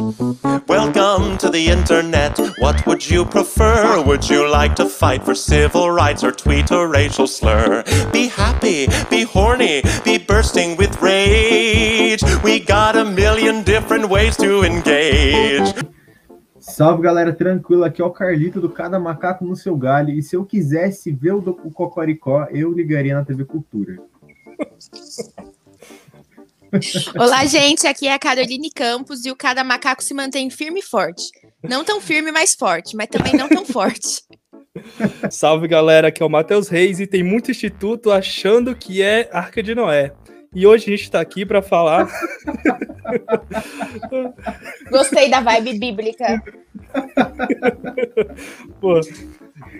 [0.00, 2.38] Welcome to the internet.
[2.58, 4.02] What would you prefer?
[4.02, 7.84] Would you like to fight for civil rights or tweet a racial slur?
[8.10, 12.22] Be happy, be horny, be bursting with rage.
[12.42, 15.74] We got a million different ways to engage.
[16.58, 20.14] Salve galera, tranquilo, aqui é o Carlito do Cada Macaco no seu galho.
[20.14, 23.98] E se eu quisesse ver o, do, o Cocoricó, eu ligaria na TV Cultura.
[27.18, 27.86] Olá, gente.
[27.86, 31.24] Aqui é a Caroline Campos e o Cada Macaco se mantém firme e forte.
[31.62, 34.22] Não tão firme, mas forte, mas também não tão forte.
[35.30, 39.62] Salve galera, aqui é o Matheus Reis e tem muito instituto achando que é Arca
[39.62, 40.12] de Noé.
[40.54, 42.08] E hoje a gente está aqui para falar.
[44.90, 46.42] Gostei da vibe bíblica.
[48.80, 49.00] Pô,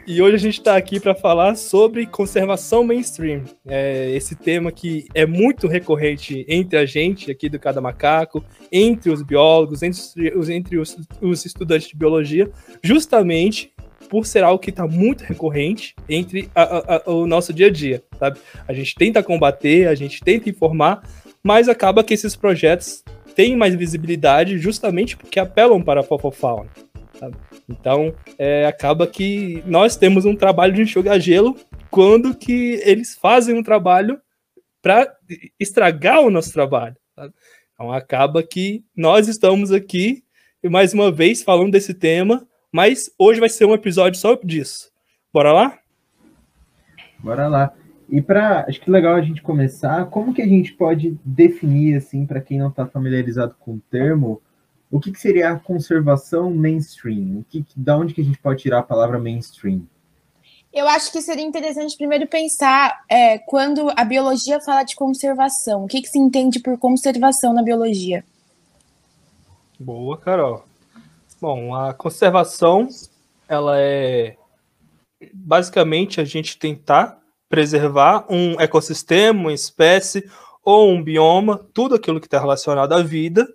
[0.07, 3.45] e hoje a gente está aqui para falar sobre conservação mainstream.
[3.66, 9.11] É esse tema que é muito recorrente entre a gente aqui do Cada Macaco, entre
[9.11, 12.51] os biólogos, entre os, entre os, os estudantes de biologia,
[12.83, 13.73] justamente
[14.09, 17.70] por ser algo que está muito recorrente entre a, a, a, o nosso dia a
[17.70, 18.41] dia, sabe?
[18.67, 21.03] A gente tenta combater, a gente tenta informar,
[21.42, 26.69] mas acaba que esses projetos têm mais visibilidade justamente porque apelam para a fofofauna.
[27.20, 27.36] Sabe?
[27.68, 31.54] Então, é, acaba que nós temos um trabalho de enxugar gelo
[31.90, 34.18] quando que eles fazem um trabalho
[34.80, 35.06] para
[35.58, 36.96] estragar o nosso trabalho.
[37.14, 37.34] Sabe?
[37.74, 40.24] Então, acaba que nós estamos aqui,
[40.64, 44.91] mais uma vez, falando desse tema, mas hoje vai ser um episódio só disso.
[45.30, 45.78] Bora lá?
[47.18, 47.74] Bora lá.
[48.08, 52.24] E para, acho que legal a gente começar, como que a gente pode definir assim
[52.24, 54.41] para quem não está familiarizado com o termo,
[54.91, 57.38] o que, que, seria a conservação mainstream?
[57.38, 59.82] O que, da onde que a gente pode tirar a palavra mainstream?
[60.72, 65.84] Eu acho que seria interessante primeiro pensar é, quando a biologia fala de conservação.
[65.84, 68.24] O que, que se entende por conservação na biologia?
[69.78, 70.64] Boa, Carol.
[71.41, 72.88] Bom, a conservação,
[73.48, 74.36] ela é
[75.32, 80.28] basicamente a gente tentar preservar um ecossistema, uma espécie
[80.65, 83.48] ou um bioma, tudo aquilo que está relacionado à vida,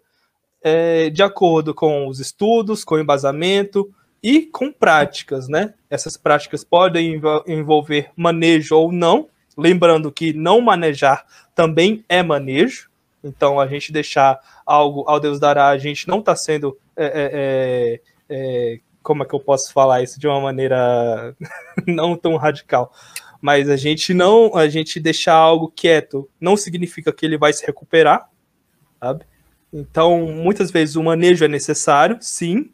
[0.68, 5.76] é, de acordo com os estudos, com embasamento e com práticas, né?
[5.92, 11.24] Essas práticas podem envolver manejo ou não, lembrando que não manejar
[11.54, 12.90] também é manejo,
[13.24, 16.76] então a gente deixar algo ao Deus dará, a gente não está sendo.
[16.98, 21.36] É, é, é, é, como é que eu posso falar isso de uma maneira
[21.86, 22.92] não tão radical?
[23.40, 27.64] Mas a gente não, a gente deixar algo quieto não significa que ele vai se
[27.64, 28.28] recuperar,
[29.00, 29.26] sabe?
[29.78, 32.72] Então, muitas vezes o manejo é necessário, sim,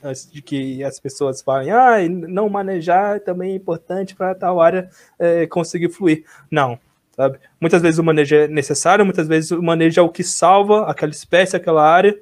[0.00, 4.88] antes de que as pessoas falem, ah, não manejar também é importante para tal área
[5.18, 6.24] é, conseguir fluir.
[6.48, 6.78] Não,
[7.16, 7.40] sabe?
[7.60, 11.10] Muitas vezes o manejo é necessário, muitas vezes o manejo é o que salva aquela
[11.10, 12.16] espécie, aquela área,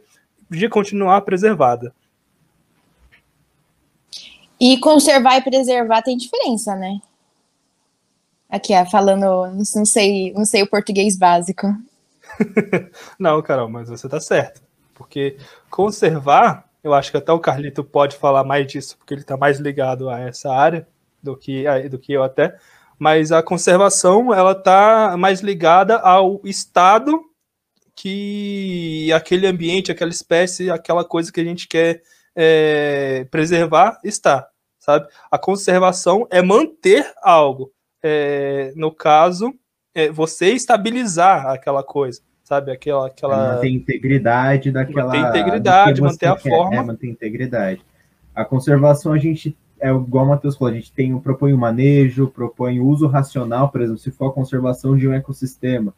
[0.49, 1.95] de continuar preservada.
[4.59, 7.01] E conservar e preservar tem diferença, né?
[8.49, 11.67] Aqui, falando, não sei, não sei o português básico.
[13.19, 14.63] não, Carol, mas você tá certo.
[14.95, 15.37] Porque
[15.71, 19.59] conservar, eu acho que até o Carlito pode falar mais disso, porque ele tá mais
[19.59, 20.87] ligado a essa área
[21.23, 22.57] do que, do que eu até.
[22.99, 27.21] Mas a conservação, ela tá mais ligada ao estado
[27.95, 32.03] que aquele ambiente, aquela espécie, aquela coisa que a gente quer
[32.35, 35.09] é, preservar está, sabe?
[35.31, 37.73] A conservação é manter algo.
[38.03, 39.55] É, no caso,
[39.95, 42.71] é você estabilizar aquela coisa, sabe?
[42.71, 43.07] Aquela.
[43.07, 43.55] aquela...
[43.55, 45.15] Manter integridade daquela.
[45.15, 46.49] Manter integridade, manter a quer.
[46.49, 46.77] forma.
[46.77, 47.85] É, manter integridade.
[48.35, 52.29] A conservação, a gente, é igual o Matheus falou, a gente tem, propõe o manejo,
[52.29, 55.93] propõe o uso racional, por exemplo, se for a conservação de um ecossistema.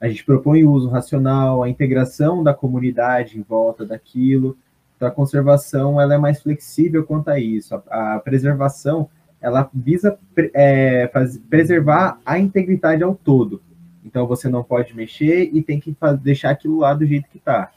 [0.00, 4.56] A gente propõe o uso racional, a integração da comunidade em volta daquilo.
[4.96, 7.74] Então, a conservação ela é mais flexível quanto a isso.
[7.88, 9.08] A, a preservação
[9.40, 10.18] ela visa
[10.54, 11.10] é,
[11.48, 13.62] preservar a integridade ao todo.
[14.04, 17.70] Então você não pode mexer e tem que deixar aquilo lá do jeito que está.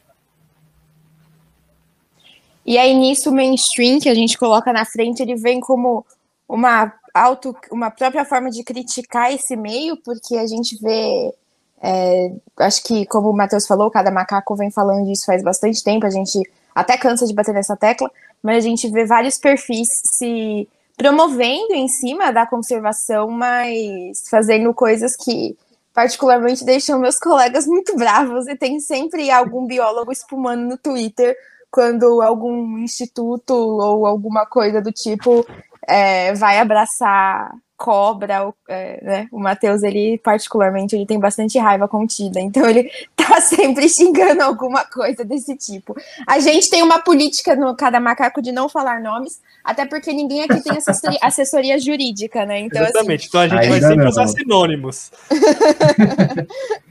[2.65, 6.05] E aí nisso o mainstream que a gente coloca na frente, ele vem como
[6.47, 11.33] uma auto, uma própria forma de criticar esse meio, porque a gente vê,
[11.81, 16.05] é, acho que como o Matheus falou, cada macaco vem falando disso faz bastante tempo,
[16.05, 16.39] a gente
[16.73, 18.09] até cansa de bater nessa tecla,
[18.41, 20.67] mas a gente vê vários perfis se
[20.97, 25.57] promovendo em cima da conservação, mas fazendo coisas que
[25.93, 28.47] particularmente deixam meus colegas muito bravos.
[28.47, 31.35] E tem sempre algum biólogo espumando no Twitter
[31.69, 35.45] quando algum instituto ou alguma coisa do tipo
[35.87, 39.27] é, vai abraçar cobra, o, é, né?
[39.31, 44.85] O Matheus, ele particularmente, ele tem bastante raiva contida, então ele tá sempre xingando alguma
[44.85, 45.95] coisa desse tipo.
[46.27, 50.43] A gente tem uma política no Cada Macaco de não falar nomes, até porque ninguém
[50.43, 52.59] aqui tem assessoria, assessoria jurídica, né?
[52.59, 53.27] Então, assim, Exatamente, assim...
[53.29, 55.11] então a gente vai sempre usar sinônimos.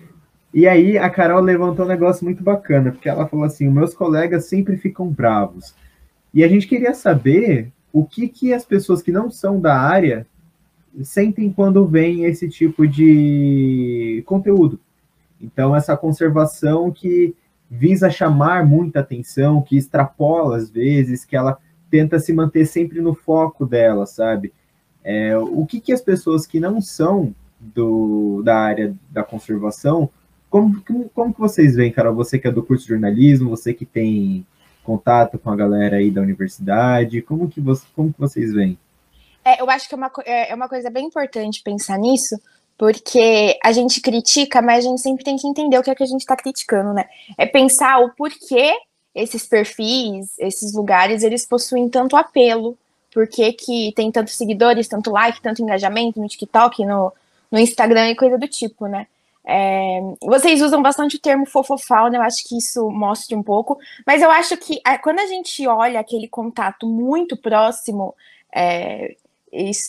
[0.52, 4.46] E aí a Carol levantou um negócio muito bacana, porque ela falou assim: meus colegas
[4.46, 5.72] sempre ficam bravos.
[6.34, 10.26] E a gente queria saber o que, que as pessoas que não são da área
[11.02, 14.78] sentem quando vem esse tipo de conteúdo.
[15.40, 17.34] Então, essa conservação que
[17.70, 21.58] visa chamar muita atenção, que extrapola às vezes, que ela
[21.90, 24.52] tenta se manter sempre no foco dela, sabe?
[25.02, 30.10] É, o que, que as pessoas que não são do, da área da conservação,
[30.48, 30.82] como,
[31.14, 32.14] como, que vocês veem, Carol?
[32.16, 34.44] Você que é do curso de jornalismo, você que tem
[34.82, 38.76] contato com a galera aí da universidade, como que, você, como que vocês veem?
[39.44, 42.40] É, eu acho que é uma, é, é uma coisa bem importante pensar nisso,
[42.76, 46.02] porque a gente critica, mas a gente sempre tem que entender o que é que
[46.02, 47.08] a gente está criticando, né?
[47.36, 48.74] É pensar o porquê
[49.14, 52.78] esses perfis, esses lugares, eles possuem tanto apelo,
[53.12, 57.12] porquê que tem tantos seguidores, tanto like, tanto engajamento no TikTok, no,
[57.50, 59.06] no Instagram e coisa do tipo, né?
[59.44, 62.18] É, vocês usam bastante o termo fofofal, né?
[62.18, 65.98] Eu acho que isso mostra um pouco, mas eu acho que quando a gente olha
[65.98, 68.14] aquele contato muito próximo,
[68.54, 69.16] é,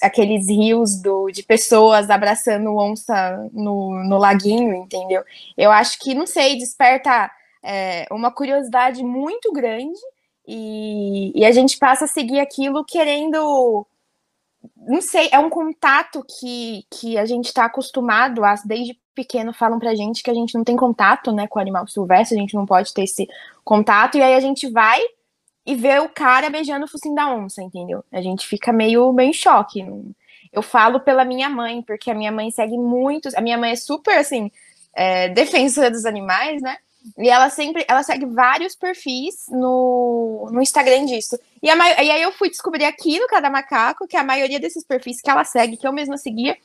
[0.02, 5.24] aqueles rios do, de pessoas abraçando onça no, no laguinho, entendeu?
[5.58, 7.30] Eu acho que, não sei, desperta
[7.64, 10.00] é, uma curiosidade muito grande
[10.48, 13.86] e, e a gente passa a seguir aquilo querendo.
[14.76, 19.80] Não sei, é um contato que, que a gente está acostumado a, desde pequeno, falam
[19.80, 22.56] pra gente que a gente não tem contato né, com o animal silvestre, a gente
[22.56, 23.28] não pode ter esse
[23.64, 25.02] contato, e aí a gente vai
[25.66, 28.04] e vê o cara beijando o focinho da onça, entendeu?
[28.12, 29.86] A gente fica meio, meio em choque.
[30.52, 33.36] Eu falo pela minha mãe, porque a minha mãe segue muitos.
[33.36, 34.52] A minha mãe é super assim,
[34.94, 36.78] é, defensora dos animais, né?
[37.18, 41.38] E ela sempre, ela segue vários perfis no, no Instagram disso.
[41.62, 44.84] E, a, e aí eu fui descobrir aqui no Cada Macaco que a maioria desses
[44.84, 46.58] perfis que ela segue, que eu mesma seguia,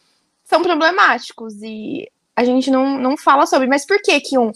[0.44, 1.54] são problemáticos.
[1.62, 3.66] E a gente não, não fala sobre.
[3.66, 4.52] Mas por que que um,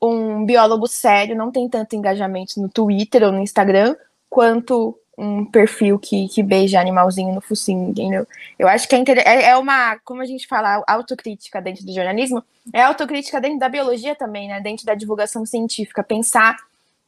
[0.00, 3.96] um biólogo sério não tem tanto engajamento no Twitter ou no Instagram
[4.28, 8.26] quanto um perfil que, que beija animalzinho no focinho, entendeu?
[8.58, 12.44] Eu acho que é, é, é uma, como a gente fala, autocrítica dentro do jornalismo,
[12.72, 14.60] é autocrítica dentro da biologia também, né?
[14.60, 16.56] Dentro da divulgação científica, pensar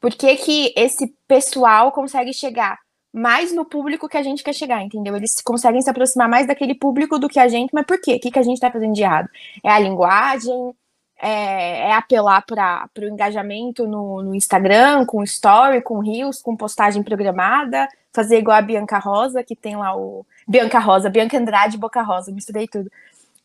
[0.01, 2.79] por que, que esse pessoal consegue chegar
[3.13, 5.17] mais no público que a gente quer chegar, entendeu?
[5.17, 8.15] Eles conseguem se aproximar mais daquele público do que a gente, mas por quê?
[8.15, 9.29] O que, que a gente tá fazendo de errado?
[9.63, 10.75] É a linguagem?
[11.21, 17.03] É, é apelar para o engajamento no, no, Instagram, com story, com reels, com postagem
[17.03, 20.25] programada, fazer igual a Bianca Rosa, que tem lá o.
[20.47, 22.91] Bianca Rosa, Bianca Andrade Boca Rosa, misturei tudo.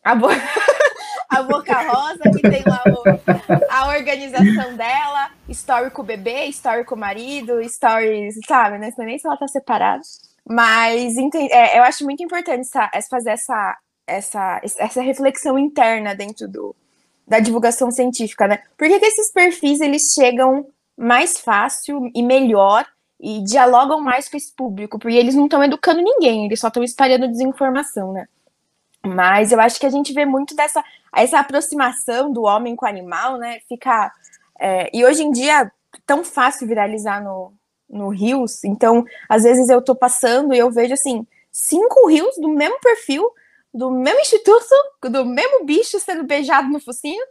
[0.02, 0.28] A, Bo...
[1.28, 3.02] a Boca Rosa, que tem lá o...
[3.70, 8.92] a organização dela, story com o bebê, story com o marido, stories, sabe, né?
[8.98, 10.02] Nem se ela tá separada.
[10.46, 11.16] Mas
[11.50, 16.76] é, eu acho muito importante essa, fazer essa, essa, essa reflexão interna dentro do,
[17.26, 18.58] da divulgação científica, né?
[18.76, 20.66] Por que, que esses perfis eles chegam
[20.96, 22.86] mais fácil e melhor
[23.18, 24.98] e dialogam mais com esse público?
[24.98, 28.26] Porque eles não estão educando ninguém, eles só estão espalhando desinformação, né?
[29.04, 30.82] Mas eu acho que a gente vê muito dessa
[31.14, 33.60] essa aproximação do homem com o animal, né?
[33.68, 34.12] Fica
[34.58, 35.70] é, e hoje em dia
[36.04, 37.52] tão fácil viralizar no,
[37.88, 42.48] no Rios, então às vezes eu tô passando e eu vejo assim cinco rios do
[42.48, 43.30] mesmo perfil
[43.74, 44.64] do mesmo instituto,
[45.02, 47.22] do mesmo bicho sendo beijado no focinho,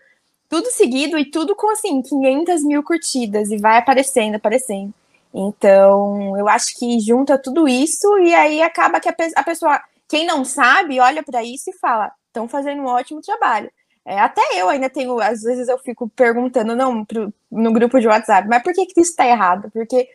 [0.49, 4.93] tudo seguido e tudo com assim 500 mil curtidas e vai aparecendo, aparecendo.
[5.33, 9.81] Então, eu acho que junta tudo isso e aí acaba que a, pe a pessoa,
[10.07, 13.71] quem não sabe, olha para isso e fala: estão fazendo um ótimo trabalho.
[14.05, 18.07] É, até eu ainda tenho, às vezes eu fico perguntando não pro, no grupo de
[18.07, 19.71] WhatsApp, mas por que, que isso está errado?
[19.71, 20.09] Porque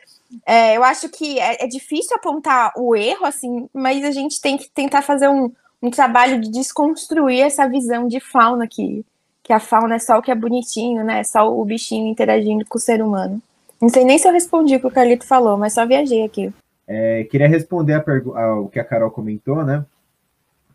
[0.44, 4.58] é, eu acho que é, é difícil apontar o erro, assim, mas a gente tem
[4.58, 5.50] que tentar fazer um,
[5.82, 9.04] um trabalho de desconstruir essa visão de fauna que,
[9.42, 11.20] que a fauna é só o que é bonitinho, né?
[11.20, 13.40] É só o bichinho interagindo com o ser humano.
[13.80, 16.52] Não sei nem se eu respondi o que o Carlito falou, mas só viajei aqui.
[16.86, 19.84] É, queria responder ao que a Carol comentou, né?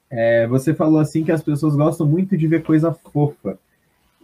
[0.09, 3.57] É, você falou assim que as pessoas gostam muito de ver coisa fofa.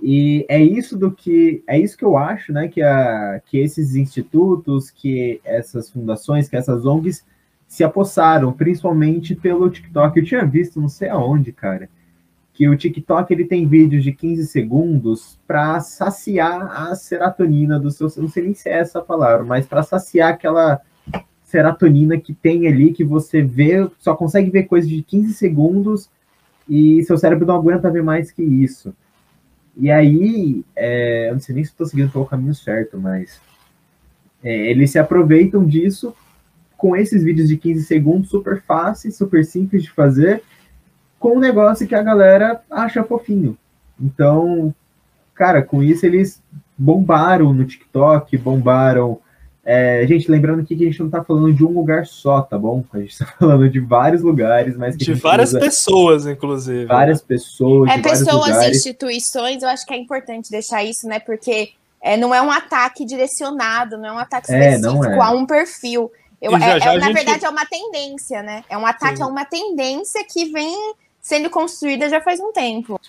[0.02, 2.68] E é isso do que é isso que eu acho, né?
[2.68, 7.26] Que, a, que esses institutos, que essas fundações, que essas ONGs
[7.70, 10.18] se apossaram, principalmente pelo TikTok.
[10.18, 11.88] Eu tinha visto, não sei aonde, cara,
[12.52, 18.12] que o TikTok ele tem vídeos de 15 segundos para saciar a serotonina do seu,
[18.18, 20.82] não sei nem se é essa palavra, mas para saciar aquela
[21.44, 26.10] serotonina que tem ali que você vê, só consegue ver coisas de 15 segundos
[26.68, 28.96] e seu cérebro não aguenta ver mais que isso.
[29.78, 33.40] E aí, é, eu não sei nem se estou seguindo pelo caminho certo, mas
[34.44, 36.16] é, eles se aproveitam disso
[36.80, 40.42] com esses vídeos de 15 segundos super fáceis, super simples de fazer,
[41.20, 43.58] com um negócio que a galera acha fofinho.
[44.00, 44.74] Então,
[45.36, 46.42] cara, com isso eles
[46.78, 49.20] bombaram no TikTok, bombaram.
[49.66, 52.58] É, gente, lembrando aqui que a gente não está falando de um lugar só, tá
[52.58, 52.82] bom?
[52.94, 56.86] A gente está falando de vários lugares, mas de várias pessoas, inclusive.
[56.86, 57.92] Várias pessoas.
[57.92, 59.64] É pessoas, instituições.
[59.64, 61.20] Eu acho que é importante deixar isso, né?
[61.20, 61.72] Porque
[62.02, 65.46] é, não é um ataque direcionado, não é um ataque é, específico é, a um
[65.46, 66.10] perfil.
[66.42, 67.16] Eu, já, é, já é, na gente...
[67.16, 68.64] verdade, é uma tendência, né?
[68.70, 69.24] É um ataque Sim.
[69.24, 73.00] a uma tendência que vem sendo construída já faz um tempo.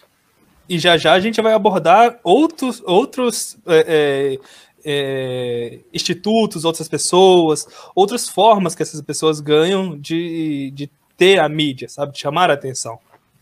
[0.69, 4.39] E já já a gente vai abordar outros, outros é,
[4.85, 11.89] é, institutos, outras pessoas, outras formas que essas pessoas ganham de, de ter a mídia,
[11.89, 12.13] sabe?
[12.13, 12.99] De chamar a atenção.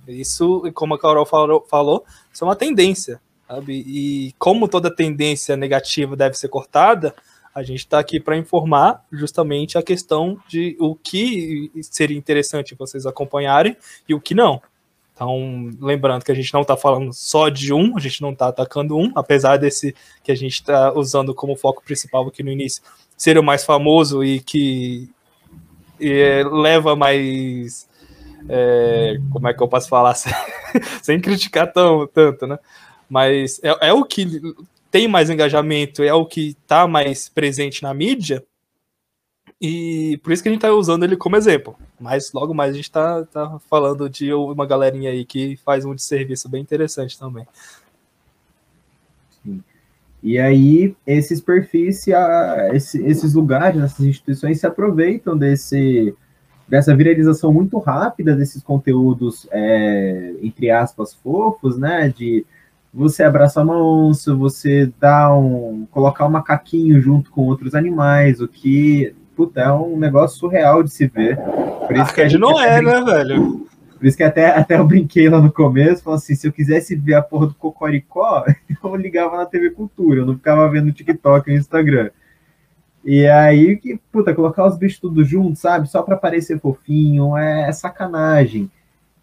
[0.06, 3.20] Isso, como a Carol falou, falou isso é uma tendência.
[3.46, 3.82] Sabe?
[3.86, 7.14] E como toda tendência negativa deve ser cortada,
[7.58, 13.04] a gente está aqui para informar justamente a questão de o que seria interessante vocês
[13.04, 13.76] acompanharem
[14.08, 14.62] e o que não.
[15.12, 18.48] Então, lembrando que a gente não está falando só de um, a gente não está
[18.48, 22.80] atacando um, apesar desse que a gente está usando como foco principal aqui no início
[23.16, 25.10] ser o mais famoso e que
[25.98, 27.88] e, leva mais.
[28.48, 30.32] É, como é que eu posso falar sem,
[31.02, 32.56] sem criticar tão, tanto, né?
[33.08, 34.40] mas é, é o que
[34.90, 38.44] tem mais engajamento, é o que está mais presente na mídia,
[39.60, 41.76] e por isso que a gente está usando ele como exemplo.
[41.98, 45.96] Mas logo mais a gente está tá falando de uma galerinha aí que faz um
[45.98, 47.46] serviço bem interessante também.
[49.42, 49.62] Sim.
[50.22, 52.04] E aí, esses perfis,
[52.72, 56.14] esses lugares, essas instituições se aproveitam desse,
[56.68, 62.12] dessa viralização muito rápida desses conteúdos, é, entre aspas, fofos, né?
[62.16, 62.44] De
[62.92, 65.86] você abraçar uma onça, você dar um.
[65.90, 70.90] colocar um macaquinho junto com outros animais, o que puta, é um negócio surreal de
[70.90, 71.38] se ver.
[71.86, 73.68] Por isso que a gente não é, né, velho?
[73.96, 76.96] Por isso que até, até eu brinquei lá no começo, falando assim, se eu quisesse
[76.96, 78.44] ver a porra do Cocoricó,
[78.82, 82.10] eu ligava na TV Cultura, eu não ficava vendo TikTok e Instagram.
[83.04, 85.88] E aí, que, puta, colocar os bichos tudo junto, sabe?
[85.88, 88.68] Só para parecer fofinho, é, é sacanagem.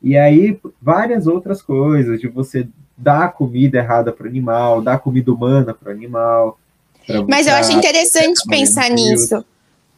[0.01, 5.31] E aí, várias outras coisas, de você dar comida errada para o animal, dar comida
[5.31, 6.59] humana para o animal.
[7.27, 9.45] Mas eu acho interessante pensar nisso,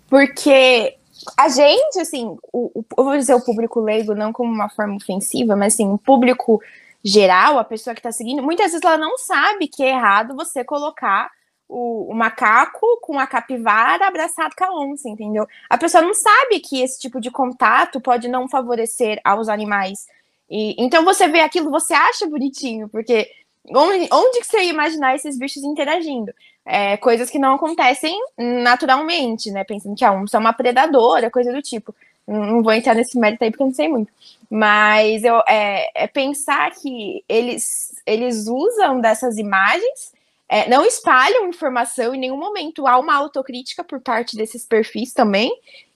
[0.10, 0.96] porque
[1.38, 4.96] a gente, assim, o, o, eu vou dizer o público leigo não como uma forma
[4.96, 6.62] ofensiva, mas assim, o público
[7.04, 10.64] geral, a pessoa que está seguindo, muitas vezes ela não sabe que é errado você
[10.64, 11.30] colocar
[11.68, 15.46] o, o, macaco com a capivara abraçado com a onça, entendeu?
[15.70, 20.08] A pessoa não sabe que esse tipo de contato pode não favorecer aos animais
[20.50, 23.30] e, então você vê aquilo, você acha bonitinho, porque
[23.70, 26.34] onde, onde que você ia imaginar esses bichos interagindo?
[26.66, 29.64] É, coisas que não acontecem naturalmente, né?
[29.64, 31.96] Pensando que a onça é uma predadora, coisa do tipo.
[32.28, 34.12] Não vou entrar nesse mérito aí porque eu não sei muito.
[34.50, 40.12] Mas eu, é, é pensar que eles, eles usam dessas imagens,
[40.50, 42.86] é, não espalham informação em nenhum momento.
[42.86, 45.50] Há uma autocrítica por parte desses perfis também.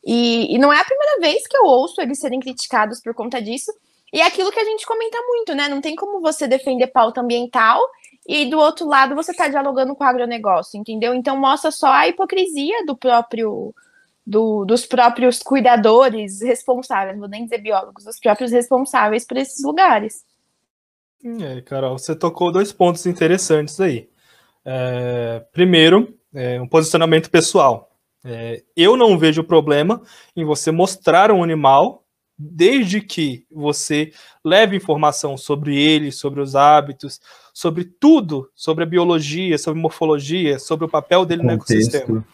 [0.05, 3.41] E, e não é a primeira vez que eu ouço eles serem criticados por conta
[3.41, 3.74] disso.
[4.12, 5.70] E é aquilo que a gente comenta muito, né?
[5.70, 7.80] Não tem como você defender pauta ambiental
[8.27, 11.13] e do outro lado você está dialogando com o agronegócio, entendeu?
[11.13, 13.74] Então mostra só a hipocrisia do próprio
[14.25, 19.63] do, dos próprios cuidadores responsáveis, não vou nem dizer biólogos, dos próprios responsáveis por esses
[19.63, 20.24] lugares.
[21.24, 24.10] É, Carol, você tocou dois pontos interessantes aí.
[24.65, 27.89] É, primeiro, é, um posicionamento pessoal.
[28.24, 30.01] É, eu não vejo problema
[30.36, 32.00] em você mostrar um animal
[32.50, 34.12] desde que você
[34.43, 37.21] leve informação sobre ele, sobre os hábitos,
[37.53, 41.69] sobre tudo, sobre a biologia, sobre morfologia, sobre o papel dele contexto.
[41.69, 42.27] no ecossistema.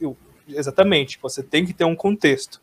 [0.00, 0.16] Eu,
[0.48, 2.60] exatamente, você tem que ter um contexto.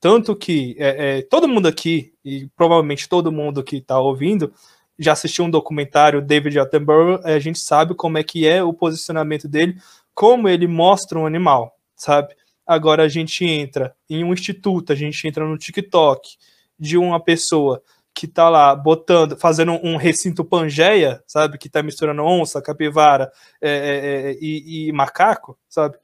[0.00, 4.52] Tanto que é, é, todo mundo aqui, e provavelmente todo mundo que está ouvindo,
[4.98, 9.46] já assistiu um documentário David Attenborough, a gente sabe como é que é o posicionamento
[9.46, 9.76] dele,
[10.14, 12.34] como ele mostra um animal, sabe?
[12.70, 16.36] Agora a gente entra em um instituto, a gente entra no TikTok
[16.78, 17.82] de uma pessoa
[18.14, 21.58] que tá lá botando, fazendo um recinto pangeia, sabe?
[21.58, 23.28] Que tá misturando onça, capivara
[23.60, 25.98] é, é, é e, e, macaco, sabe?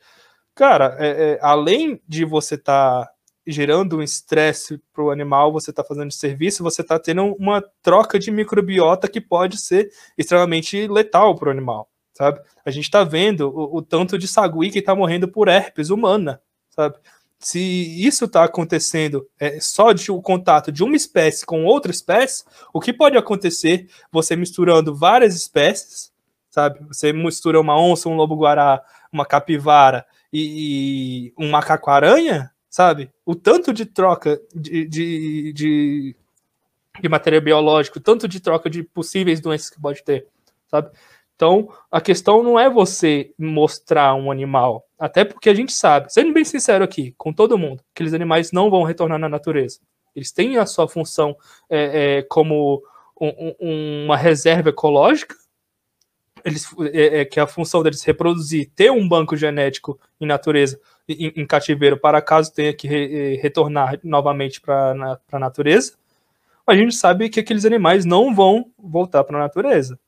[0.57, 3.09] Cara, é, é, além de você tá
[3.47, 8.19] gerando um estresse para o animal, você está fazendo serviço, você está tendo uma troca
[8.19, 12.41] de microbiota que pode ser extremamente letal para o animal, sabe?
[12.65, 16.43] A gente está vendo o, o, tanto de sagui que está morrendo por herpes humana,
[16.77, 16.97] sabe?
[17.39, 22.45] se isso está acontecendo é, só de o contato de uma espécie com outra espécie,
[22.73, 26.13] o que pode acontecer você misturando várias espécies,
[26.51, 26.81] sabe?
[26.89, 33.11] Você mistura uma onça, um lobo-guará, uma capivara e, e um macaco-aranha, sabe?
[33.25, 36.17] O tanto de troca de, de, de,
[37.01, 40.27] de matéria biológica, tanto de troca de possíveis doenças que pode ter,
[40.69, 40.91] sabe?
[41.37, 46.33] Então, a questão não é você mostrar um animal, até porque a gente sabe, sendo
[46.33, 49.79] bem sincero aqui, com todo mundo, que aqueles animais não vão retornar na natureza.
[50.15, 51.37] Eles têm a sua função
[51.69, 52.83] é, é, como
[53.21, 55.37] um, um, uma reserva ecológica,
[56.43, 60.81] eles, é, é, que é a função deles reproduzir, ter um banco genético em natureza,
[61.07, 65.99] em, em cativeiro, para caso tenha que re, é, retornar novamente para a natureza.
[66.67, 69.99] A gente sabe que aqueles animais não vão voltar para a natureza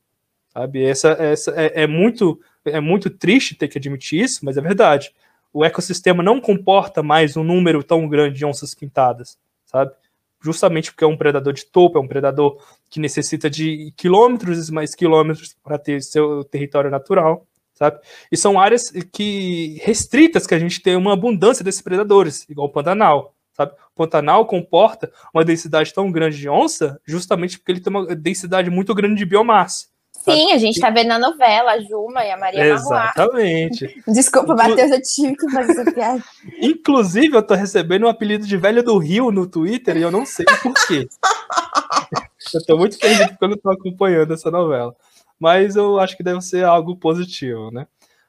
[0.49, 0.85] Sabe?
[0.85, 5.13] Essa, essa é, é, muito é muito triste ter que admitir isso, mas é verdade.
[5.53, 9.93] O ecossistema não comporta mais um número tão grande de onças pintadas, sabe?
[10.41, 14.73] Justamente porque é um predador de topo, é um predador que necessita de quilômetros e
[14.73, 17.99] mais quilômetros para ter seu território natural, sabe?
[18.31, 22.73] E são áreas que restritas que a gente tem uma abundância desses predadores, igual o
[22.73, 23.73] Pantanal, sabe?
[23.73, 28.71] O Pantanal comporta uma densidade tão grande de onça, justamente porque ele tem uma densidade
[28.71, 29.87] muito grande de biomassa.
[30.25, 34.03] Sim, a gente tá vendo na novela a Juma e a Maria Exatamente.
[34.07, 34.55] Desculpa.
[34.55, 36.23] Matheus, eu tive que fazer essa piada.
[36.61, 40.27] Inclusive, eu tô recebendo um apelido de velho do Rio no Twitter e eu não
[40.27, 41.09] sei por quê.
[42.55, 44.95] eu tô muito feliz porque eu não tô acompanhando essa novela.
[45.39, 47.87] Mas eu acho que deve ser algo positivo, né?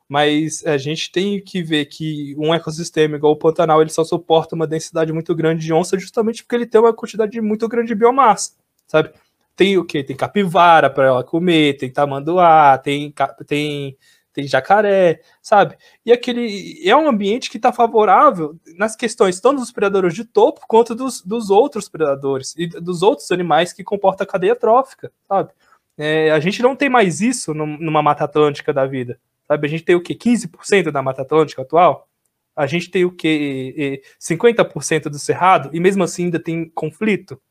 [0.08, 4.56] Mas a gente tem que ver que um ecossistema igual o Pantanal, ele só suporta
[4.56, 7.96] uma densidade muito grande de onça justamente porque ele tem uma quantidade muito grande de
[7.96, 8.54] biomassa,
[8.88, 9.12] sabe?
[9.60, 10.02] Tem o que?
[10.02, 13.14] Tem capivara para ela comer, tem tamanduá, tem,
[13.46, 13.98] tem,
[14.32, 15.76] tem jacaré, sabe?
[16.06, 20.62] E aquele é um ambiente que está favorável nas questões tanto dos predadores de topo
[20.66, 25.52] quanto dos, dos outros predadores e dos outros animais que comportam a cadeia trófica, sabe?
[25.98, 29.68] É, a gente não tem mais isso numa Mata Atlântica da vida, sabe?
[29.68, 30.16] A gente tem o que?
[30.16, 32.08] 15% da Mata Atlântica atual?
[32.56, 34.02] A gente tem o que?
[34.22, 37.42] 50% do cerrado e mesmo assim ainda tem conflito,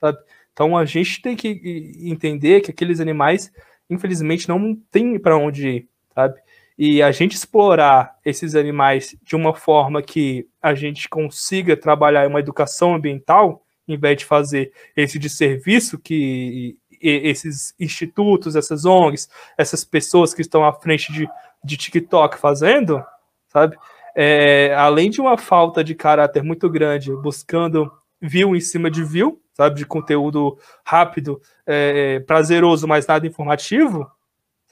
[0.00, 0.18] sabe?
[0.52, 3.52] Então a gente tem que entender que aqueles animais,
[3.88, 6.40] infelizmente, não tem para onde ir, sabe?
[6.78, 12.40] E a gente explorar esses animais de uma forma que a gente consiga trabalhar uma
[12.40, 19.84] educação ambiental, em vez de fazer esse de serviço que esses institutos, essas ONGs, essas
[19.84, 21.28] pessoas que estão à frente de,
[21.64, 23.04] de TikTok fazendo,
[23.48, 23.76] sabe?
[24.14, 29.40] É, além de uma falta de caráter muito grande, buscando view em cima de view,
[29.54, 34.10] sabe, de conteúdo rápido, é, prazeroso, mas nada informativo,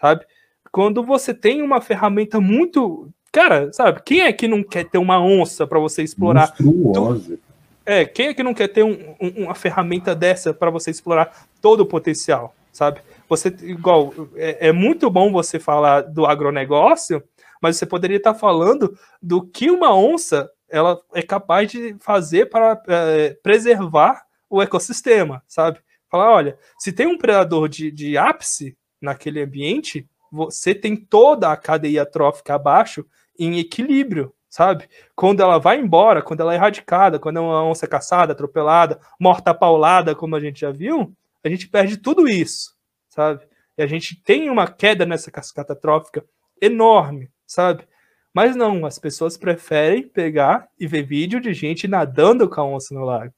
[0.00, 0.26] sabe?
[0.70, 4.02] Quando você tem uma ferramenta muito, cara, sabe?
[4.04, 6.54] Quem é que não quer ter uma onça para você explorar?
[6.60, 7.38] Monstruosa.
[7.84, 11.48] É, quem é que não quer ter um, um, uma ferramenta dessa para você explorar
[11.62, 13.00] todo o potencial, sabe?
[13.30, 17.22] Você igual é, é muito bom você falar do agronegócio,
[17.62, 22.80] mas você poderia estar falando do que uma onça ela é capaz de fazer para
[22.88, 25.80] é, preservar o ecossistema, sabe?
[26.10, 31.56] Falar, olha, se tem um predador de, de ápice naquele ambiente, você tem toda a
[31.56, 33.04] cadeia trófica abaixo
[33.38, 34.88] em equilíbrio, sabe?
[35.14, 39.54] Quando ela vai embora, quando ela é erradicada, quando é uma onça caçada, atropelada, morta
[39.54, 42.74] paulada, como a gente já viu, a gente perde tudo isso,
[43.08, 43.46] sabe?
[43.76, 46.24] E a gente tem uma queda nessa cascata trófica
[46.60, 47.86] enorme, sabe?
[48.34, 52.94] Mas não, as pessoas preferem pegar e ver vídeo de gente nadando com a onça
[52.94, 53.32] no lago,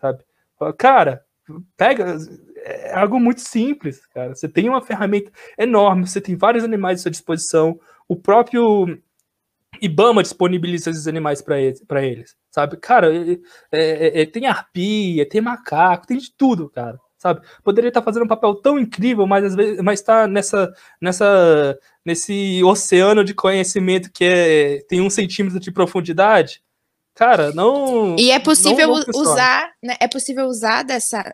[0.00, 0.24] sabe?
[0.78, 1.24] Cara,
[1.76, 2.16] pega.
[2.66, 4.34] É algo muito simples, cara.
[4.34, 7.78] Você tem uma ferramenta enorme, você tem vários animais à sua disposição.
[8.08, 8.98] O próprio
[9.80, 12.76] Ibama disponibiliza esses animais para eles, eles, sabe?
[12.78, 13.38] Cara, é,
[13.72, 16.98] é, é, tem arpia, tem macaco, tem de tudo, cara.
[17.24, 17.40] Sabe?
[17.62, 22.62] Poderia estar fazendo um papel tão incrível, mas às vezes, mas está nessa, nessa, nesse
[22.62, 26.62] oceano de conhecimento que é, tem um centímetro de profundidade,
[27.14, 28.16] Cara, não.
[28.18, 31.32] E é possível usar, né, é possível usar dessa,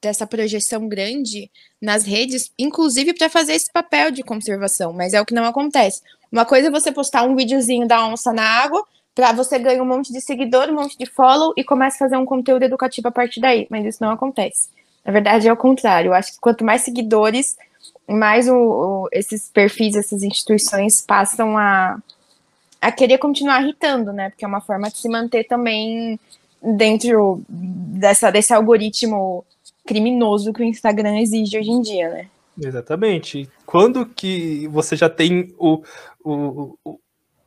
[0.00, 1.50] dessa projeção grande
[1.82, 6.02] nas redes, inclusive para fazer esse papel de conservação, mas é o que não acontece.
[6.30, 9.86] Uma coisa é você postar um videozinho da onça na água, para você ganhar um
[9.86, 13.10] monte de seguidor, um monte de follow e começa a fazer um conteúdo educativo a
[13.10, 14.68] partir daí, mas isso não acontece.
[15.08, 16.10] Na verdade, é o contrário.
[16.10, 17.56] Eu acho que quanto mais seguidores,
[18.06, 21.98] mais o, o, esses perfis, essas instituições passam a,
[22.78, 24.28] a querer continuar irritando, né?
[24.28, 26.20] Porque é uma forma de se manter também
[26.62, 29.46] dentro dessa, desse algoritmo
[29.86, 32.26] criminoso que o Instagram exige hoje em dia, né?
[32.62, 33.48] Exatamente.
[33.64, 35.82] Quando que você já tem o,
[36.22, 37.00] o, o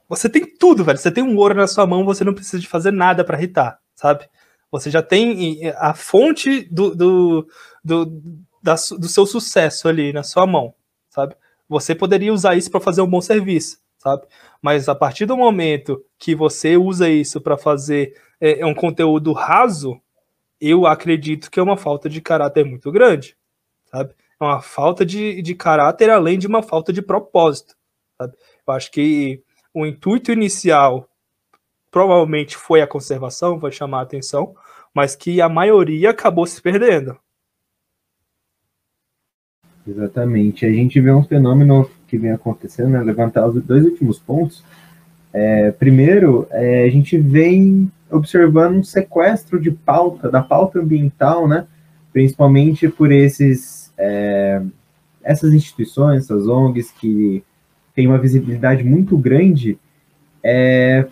[0.10, 0.98] você tem tudo, velho.
[0.98, 3.78] Você tem um ouro na sua mão, você não precisa de fazer nada para irritar,
[3.96, 4.28] sabe?
[4.72, 7.48] Você já tem a fonte do, do,
[7.84, 8.22] do,
[8.64, 10.74] da, do seu sucesso ali na sua mão,
[11.10, 11.36] sabe?
[11.68, 14.24] Você poderia usar isso para fazer um bom serviço, sabe?
[14.62, 19.34] Mas a partir do momento que você usa isso para fazer é, é, um conteúdo
[19.34, 20.00] raso,
[20.60, 23.36] eu acredito que é uma falta de caráter muito grande,
[23.92, 24.14] sabe?
[24.40, 27.76] É uma falta de, de caráter além de uma falta de propósito,
[28.18, 28.36] sabe?
[28.66, 31.10] Eu acho que o intuito inicial
[31.90, 34.56] provavelmente foi a conservação, vai chamar a atenção,
[34.94, 37.18] mas que a maioria acabou se perdendo.
[39.88, 40.66] Exatamente.
[40.66, 43.02] A gente vê um fenômeno que vem acontecendo, né?
[43.02, 44.64] levantar os dois últimos pontos.
[45.34, 51.66] É, primeiro, é, a gente vem observando um sequestro de pauta, da pauta ambiental, né?
[52.12, 54.62] principalmente por esses, é,
[55.24, 57.44] essas instituições, essas ONGs que
[57.96, 59.80] tem uma visibilidade muito grande,
[60.44, 61.08] é,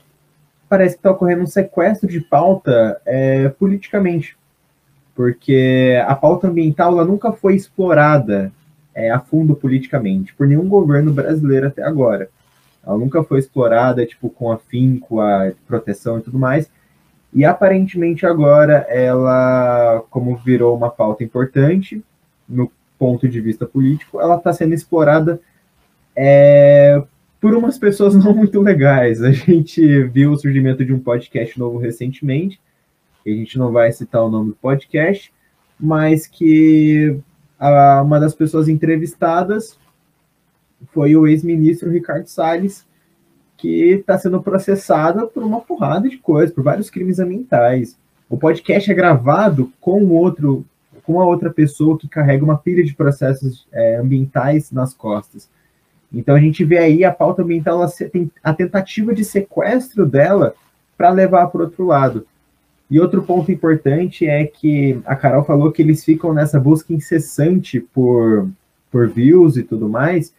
[0.70, 4.38] parece que está ocorrendo um sequestro de pauta é, politicamente,
[5.16, 8.54] porque a pauta ambiental ela nunca foi explorada
[8.94, 12.30] é, a fundo politicamente por nenhum governo brasileiro até agora.
[12.86, 16.70] Ela nunca foi explorada tipo com afinco, a proteção e tudo mais.
[17.34, 22.04] E aparentemente agora ela, como virou uma pauta importante
[22.48, 25.40] no ponto de vista político, ela está sendo explorada
[26.16, 27.02] é,
[27.40, 29.22] por umas pessoas não muito legais.
[29.22, 32.60] A gente viu o surgimento de um podcast novo recentemente,
[33.26, 35.32] a gente não vai citar o nome do podcast,
[35.80, 37.20] mas que
[37.60, 39.78] a, uma das pessoas entrevistadas
[40.92, 42.88] foi o ex-ministro Ricardo Salles,
[43.58, 47.98] que está sendo processado por uma porrada de coisas, por vários crimes ambientais.
[48.30, 50.66] O podcast é gravado com outro,
[51.04, 55.50] com a outra pessoa que carrega uma pilha de processos é, ambientais nas costas.
[56.14, 57.86] Então a gente vê aí a pauta ambiental,
[58.44, 60.54] a tentativa de sequestro dela
[60.98, 62.26] para levar para outro lado.
[62.90, 67.80] E outro ponto importante é que a Carol falou que eles ficam nessa busca incessante
[67.80, 68.50] por,
[68.92, 70.34] por views e tudo mais,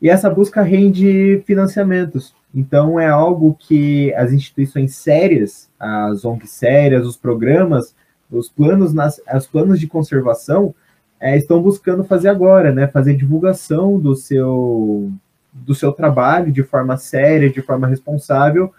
[0.00, 2.32] e essa busca rende financiamentos.
[2.54, 7.94] Então é algo que as instituições sérias, as ONGs sérias, os programas,
[8.30, 10.72] os planos, nas, os planos de conservação,
[11.20, 12.86] é, estão buscando fazer agora, né?
[12.86, 15.10] Fazer divulgação do seu,
[15.52, 18.72] do seu trabalho de forma séria, de forma responsável,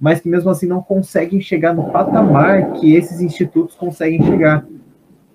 [0.00, 4.66] mas que mesmo assim não conseguem chegar no patamar que esses institutos conseguem chegar.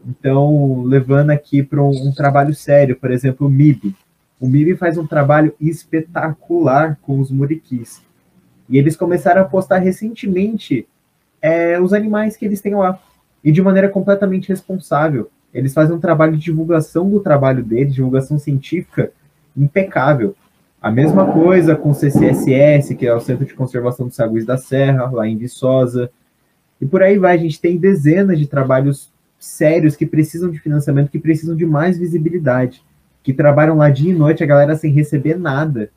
[0.05, 3.95] Então, levando aqui para um, um, trabalho sério, por exemplo, o MIB.
[4.39, 8.01] O MIB faz um trabalho espetacular com os muriquis.
[8.69, 10.87] E eles começaram a postar recentemente
[11.41, 12.99] é, os animais que eles têm lá.
[13.43, 15.29] E de maneira completamente responsável.
[15.53, 19.11] Eles fazem um trabalho de divulgação do trabalho deles, divulgação científica
[19.55, 20.35] impecável.
[20.81, 24.57] A mesma coisa com o CCSS, que é o Centro de Conservação dos Saguis da
[24.57, 26.11] Serra, lá em Viçosa.
[26.79, 31.09] E por aí vai, a gente tem dezenas de trabalhos sérios que precisam de financiamento,
[31.09, 32.83] que precisam de mais visibilidade,
[33.23, 35.89] que trabalham lá dia e noite, a galera sem receber nada,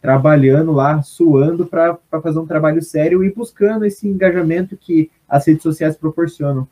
[0.00, 5.62] trabalhando lá, suando para fazer um trabalho sério e buscando esse engajamento que as redes
[5.62, 6.66] sociais proporcionam.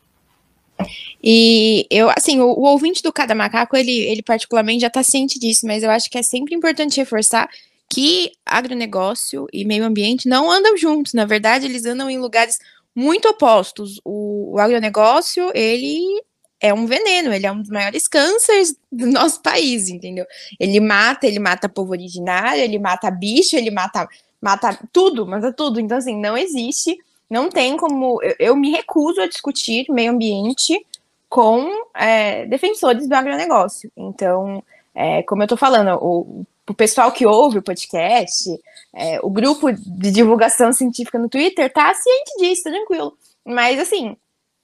[1.22, 5.38] E eu, assim, o, o, ouvinte do Cada Macaco, ele, ele particularmente já está ciente
[5.38, 7.48] disso, mas eu acho que é sempre importante reforçar
[7.92, 11.12] que agronegócio e meio ambiente não andam juntos.
[11.12, 12.58] Na verdade, eles andam em lugares
[12.94, 14.00] muito opostos.
[14.04, 16.22] O, o agronegócio, ele
[16.60, 20.24] é um veneno, ele é um dos maiores cânceres do nosso país, entendeu?
[20.58, 24.08] Ele mata, ele mata povo originário, ele mata bicho, ele mata,
[24.40, 25.80] mata tudo, mata tudo.
[25.80, 26.96] Então, assim, não existe
[27.32, 28.22] não tem como.
[28.22, 30.86] Eu, eu me recuso a discutir meio ambiente
[31.30, 33.90] com é, defensores do agronegócio.
[33.96, 34.62] Então,
[34.94, 38.50] é, como eu estou falando, o, o, pessoal que ouve o podcast,
[38.94, 43.16] é, o grupo de divulgação científica no Twitter está ciente disso, tranquilo.
[43.42, 44.14] Mas, assim,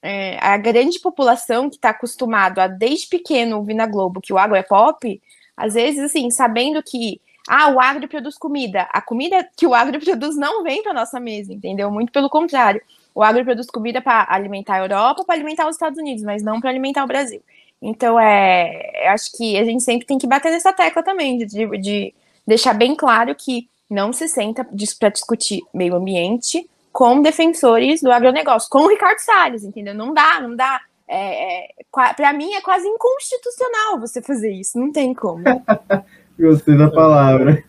[0.03, 4.37] é, a grande população que está acostumado a, desde pequeno, ouvir na Globo que o
[4.37, 5.19] agro é pop,
[5.57, 8.87] às vezes, assim, sabendo que ah, o agro produz comida.
[8.91, 11.89] A comida que o agro produz não vem para nossa mesa, entendeu?
[11.89, 12.79] Muito pelo contrário.
[13.15, 16.61] O agro produz comida para alimentar a Europa, para alimentar os Estados Unidos, mas não
[16.61, 17.41] para alimentar o Brasil.
[17.81, 21.45] Então, é, acho que a gente sempre tem que bater nessa tecla também, de,
[21.79, 22.13] de
[22.45, 24.63] deixar bem claro que não se senta
[24.99, 29.95] para discutir meio ambiente com defensores do agronegócio, com o Ricardo Salles, entendeu?
[29.95, 30.81] Não dá, não dá.
[31.07, 31.69] É, é,
[32.15, 35.43] para mim é quase inconstitucional você fazer isso, não tem como.
[36.39, 37.61] Gostei da palavra.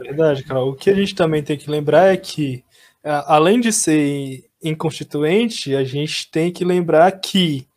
[0.00, 0.70] Verdade, Carol.
[0.70, 2.64] O que a gente também tem que lembrar é que,
[3.02, 7.68] além de ser inconstituinte, a gente tem que lembrar que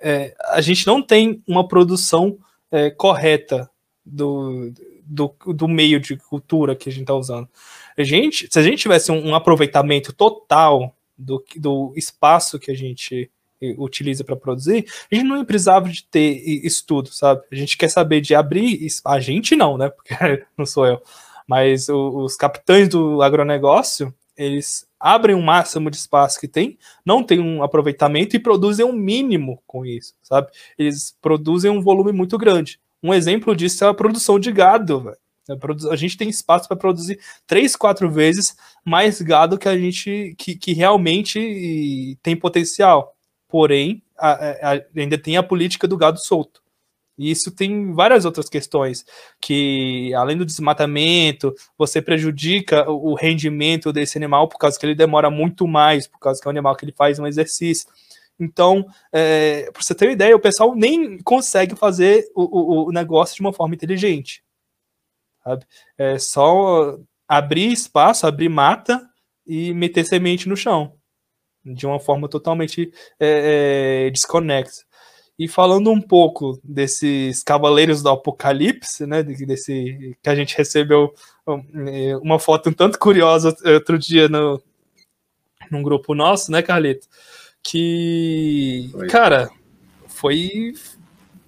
[0.00, 2.38] é, a gente não tem uma produção
[2.70, 3.68] é, correta
[4.04, 4.72] do,
[5.04, 7.48] do, do, meio de cultura que a gente está usando.
[7.98, 12.76] A gente, se a gente tivesse um, um aproveitamento total do, do espaço que a
[12.76, 13.28] gente
[13.78, 17.42] utiliza para produzir, a gente não precisava de ter estudo, sabe?
[17.50, 19.90] A gente quer saber de abrir, a gente não, né?
[19.96, 20.14] Porque
[20.56, 21.02] não sou eu,
[21.46, 27.40] mas os capitães do agronegócio, eles abrem o máximo de espaço que tem, não tem
[27.40, 30.48] um aproveitamento e produzem um mínimo com isso, sabe?
[30.78, 32.80] Eles produzem um volume muito grande.
[33.02, 35.16] Um exemplo disso é a produção de gado, velho.
[35.90, 40.56] A gente tem espaço para produzir três, quatro vezes mais gado que a gente que,
[40.56, 43.15] que realmente tem potencial.
[43.48, 46.62] Porém, a, a, ainda tem a política do gado solto.
[47.18, 49.04] E isso tem várias outras questões,
[49.40, 55.30] que além do desmatamento, você prejudica o rendimento desse animal por causa que ele demora
[55.30, 57.88] muito mais, por causa que é um animal que ele faz um exercício.
[58.38, 62.92] Então, é, para você ter uma ideia, o pessoal nem consegue fazer o, o, o
[62.92, 64.44] negócio de uma forma inteligente
[65.46, 65.64] sabe?
[65.96, 69.00] É só abrir espaço, abrir mata
[69.46, 70.94] e meter semente no chão,
[71.74, 74.84] de uma forma totalmente é, é, desconexa.
[75.38, 81.12] E falando um pouco desses Cavaleiros do Apocalipse, né, desse que a gente recebeu
[81.46, 84.60] é, uma foto um tanto curiosa outro dia no
[85.70, 87.08] num grupo nosso, né, Carlito?
[87.62, 89.08] Que, Oi.
[89.08, 89.50] cara,
[90.06, 90.74] foi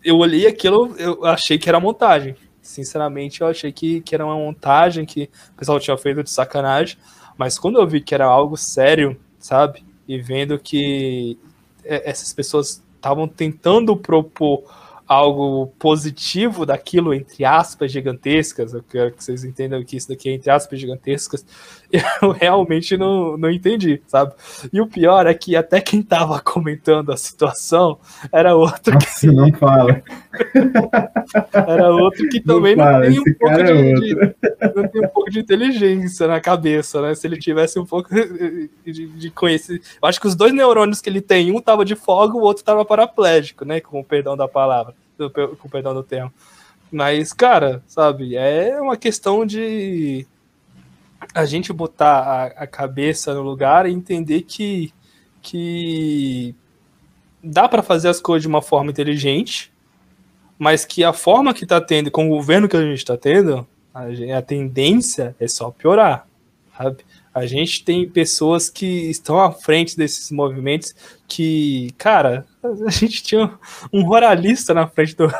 [0.04, 2.34] eu olhei aquilo, eu achei que era montagem.
[2.60, 6.98] Sinceramente, eu achei que, que era uma montagem que o pessoal tinha feito de sacanagem.
[7.36, 9.84] Mas quando eu vi que era algo sério, sabe?
[10.08, 11.38] E vendo que
[11.84, 14.64] é, essas pessoas estavam tentando propor
[15.08, 20.34] algo positivo daquilo, entre aspas, gigantescas, eu quero que vocês entendam que isso daqui é
[20.34, 21.46] entre aspas gigantescas,
[22.22, 24.34] eu realmente não, não entendi, sabe?
[24.72, 27.98] E o pior é que até quem tava comentando a situação
[28.32, 29.26] era outro Nossa, que...
[29.26, 30.02] não fala.
[31.52, 34.14] era outro que também não, não tem um pouco de, é de,
[34.74, 37.14] não tem um pouco de inteligência na cabeça, né?
[37.14, 38.10] Se ele tivesse um pouco
[38.84, 39.86] de, de conhecimento.
[40.02, 42.64] Eu acho que os dois neurônios que ele tem, um tava de folga, o outro
[42.64, 43.80] tava paraplégico, né?
[43.80, 44.94] Com o perdão da palavra
[45.58, 46.32] com perdão do termo.
[46.90, 50.26] Mas, cara, sabe, é uma questão de
[51.34, 54.92] a gente botar a, a cabeça no lugar e entender que,
[55.42, 56.54] que
[57.42, 59.72] dá para fazer as coisas de uma forma inteligente,
[60.58, 63.66] mas que a forma que está tendo, com o governo que a gente está tendo,
[63.94, 64.04] a,
[64.38, 66.26] a, tendência é só piorar,
[66.76, 67.04] sabe?
[67.32, 70.94] A gente tem pessoas que estão à frente desses movimentos
[71.28, 72.44] que, cara,
[72.86, 73.56] a gente tinha
[73.92, 75.30] um ruralista na frente do,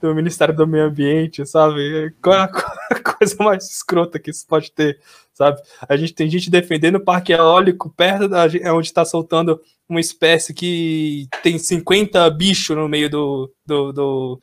[0.00, 2.14] do Ministério do Meio Ambiente, sabe?
[2.22, 2.42] Qual é
[2.90, 5.00] a coisa mais escrota que isso pode ter,
[5.32, 5.60] sabe?
[5.88, 10.00] A gente tem gente defendendo o parque eólico perto da é onde está soltando uma
[10.00, 14.40] espécie que tem 50 bichos no meio do, do, do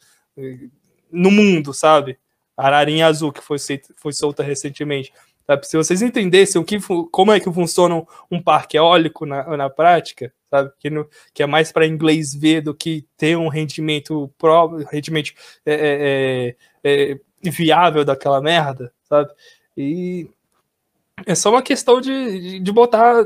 [1.12, 2.18] no mundo, sabe?
[2.56, 3.58] Ararinha azul que foi,
[3.96, 5.14] foi solta recentemente.
[5.46, 5.66] Sabe?
[5.66, 6.78] Se vocês entendessem o que,
[7.12, 10.72] como é que funciona um parque eólico na, na prática, sabe?
[10.80, 15.34] Que, no, que é mais para inglês ver do que ter um rendimento próprio, rendimento
[15.66, 19.32] é, é, é, é, viável daquela merda, sabe?
[19.76, 20.30] E
[21.26, 23.26] é só uma questão de, de, de, botar,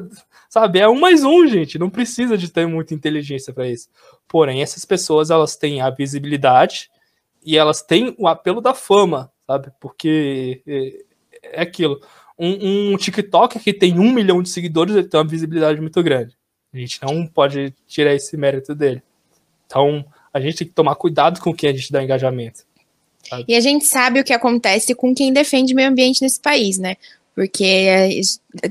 [0.49, 0.79] sabe?
[0.79, 1.79] É um mais um, gente.
[1.79, 3.89] Não precisa de ter muita inteligência para isso.
[4.27, 6.89] Porém, essas pessoas elas têm a visibilidade
[7.43, 9.71] e elas têm o apelo da fama, sabe?
[9.79, 11.99] Porque é, é aquilo.
[12.37, 16.35] Um, um TikTok que tem um milhão de seguidores, ele tem uma visibilidade muito grande.
[16.73, 19.01] A gente não pode tirar esse mérito dele.
[19.65, 22.63] Então, a gente tem que tomar cuidado com quem a gente dá engajamento.
[23.27, 23.45] Sabe?
[23.47, 26.95] E a gente sabe o que acontece com quem defende meio ambiente nesse país, né?
[27.33, 28.09] Porque é,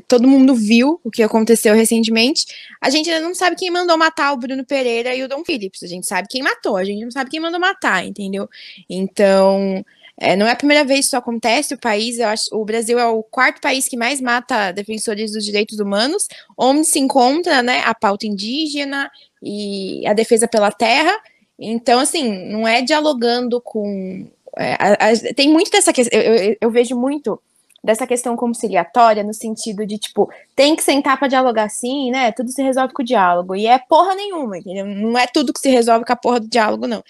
[0.06, 2.46] todo mundo viu o que aconteceu recentemente.
[2.80, 5.82] A gente ainda não sabe quem mandou matar o Bruno Pereira e o Dom Phillips.
[5.82, 8.48] A gente sabe quem matou, a gente não sabe quem mandou matar, entendeu?
[8.88, 9.84] Então,
[10.20, 11.72] é, não é a primeira vez que isso acontece.
[11.72, 15.80] O país, acho, o Brasil é o quarto país que mais mata defensores dos direitos
[15.80, 19.10] humanos, onde se encontra né, a pauta indígena
[19.42, 21.12] e a defesa pela terra.
[21.58, 24.30] Então, assim, não é dialogando com.
[24.58, 26.18] É, a, a, tem muito dessa questão.
[26.20, 27.40] Eu, eu, eu, vejo muito
[27.82, 32.30] dessa questão conciliatória no sentido de, tipo, tem que sentar para dialogar sim, né?
[32.32, 33.56] Tudo se resolve com o diálogo.
[33.56, 34.86] E é porra nenhuma, entendeu?
[34.86, 37.02] Não é tudo que se resolve com a porra do diálogo, não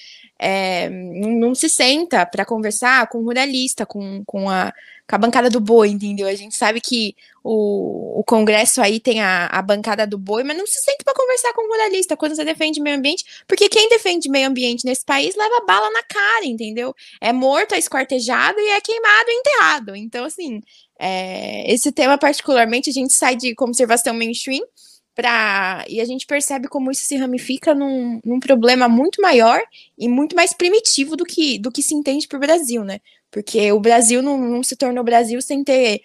[0.42, 4.72] é, não se senta para conversar com o ruralista, com, com, a,
[5.10, 6.28] com a bancada do boi, entendeu?
[6.28, 10.56] A gente sabe que o, o Congresso aí tem a, a bancada do boi, mas
[10.56, 13.88] não se senta para conversar com o ruralista quando você defende meio ambiente, porque quem
[13.88, 16.94] defende meio ambiente nesse país leva bala na cara, entendeu?
[17.20, 19.96] É morto, é esquartejado e é queimado e enterrado.
[19.96, 20.60] Então, assim,
[20.96, 24.62] é, esse tema particularmente, a gente sai de conservação mainstream
[25.12, 25.84] Pra...
[25.88, 29.60] E a gente percebe como isso se ramifica num, num problema muito maior
[29.98, 33.00] e muito mais primitivo do que, do que se entende o Brasil, né?
[33.30, 36.02] Porque o Brasil não, não se tornou Brasil sem ter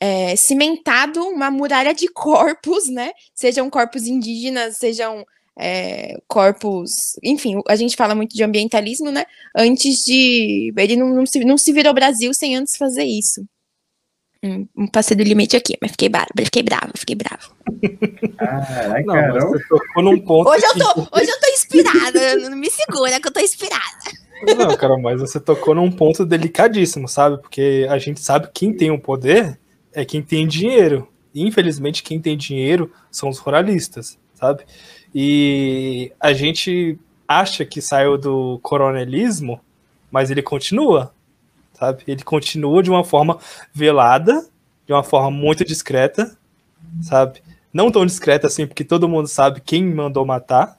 [0.00, 3.10] é, cimentado uma muralha de corpos, né?
[3.34, 5.26] Sejam corpos indígenas, sejam
[5.58, 7.18] é, corpos.
[7.22, 9.24] Enfim, a gente fala muito de ambientalismo, né?
[9.56, 10.72] Antes de.
[10.76, 13.44] Ele não, não, se, não se virou Brasil sem antes fazer isso.
[14.40, 17.50] Um, um passei do limite aqui, mas fiquei brava, fiquei brava, fiquei brava.
[19.04, 20.48] Não, você tocou num ponto.
[20.48, 24.27] Hoje eu tô, hoje eu tô inspirada, não me segura que eu tô inspirada.
[24.56, 27.38] Não, cara, mas você tocou num ponto delicadíssimo, sabe?
[27.38, 29.58] Porque a gente sabe que quem tem o poder
[29.92, 31.08] é quem tem dinheiro.
[31.34, 34.64] E, infelizmente, quem tem dinheiro são os ruralistas, sabe?
[35.14, 39.60] E a gente acha que saiu do coronelismo,
[40.10, 41.12] mas ele continua,
[41.74, 42.02] sabe?
[42.06, 43.38] Ele continua de uma forma
[43.72, 44.46] velada,
[44.86, 46.36] de uma forma muito discreta,
[47.02, 47.42] sabe?
[47.72, 50.77] Não tão discreta assim, porque todo mundo sabe quem mandou matar,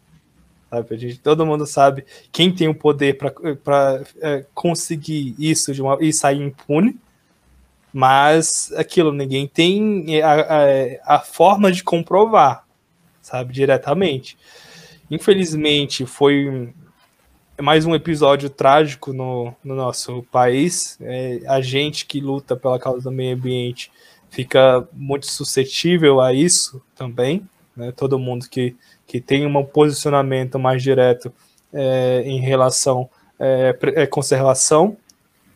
[0.69, 0.95] sabe?
[0.95, 4.03] A gente, todo mundo sabe quem tem o poder para
[4.53, 6.97] conseguir isso de uma, e sair impune,
[7.91, 12.65] mas aquilo, ninguém tem a, a, a forma de comprovar,
[13.21, 14.37] sabe, diretamente.
[15.09, 16.71] Infelizmente, foi
[17.59, 20.97] mais um episódio trágico no, no nosso país.
[21.01, 23.91] É, a gente que luta pela causa do meio ambiente
[24.29, 27.47] fica muito suscetível a isso também.
[27.79, 27.93] Né?
[27.93, 28.75] Todo mundo que,
[29.07, 31.33] que tem um posicionamento mais direto
[31.73, 34.97] é, em relação é, pre- é, conservação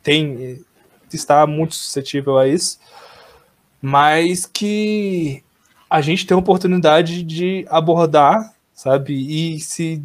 [0.01, 0.63] tem
[1.11, 2.79] está muito suscetível a isso,
[3.79, 5.43] mas que
[5.87, 9.13] a gente tem a oportunidade de abordar, sabe?
[9.13, 10.01] E se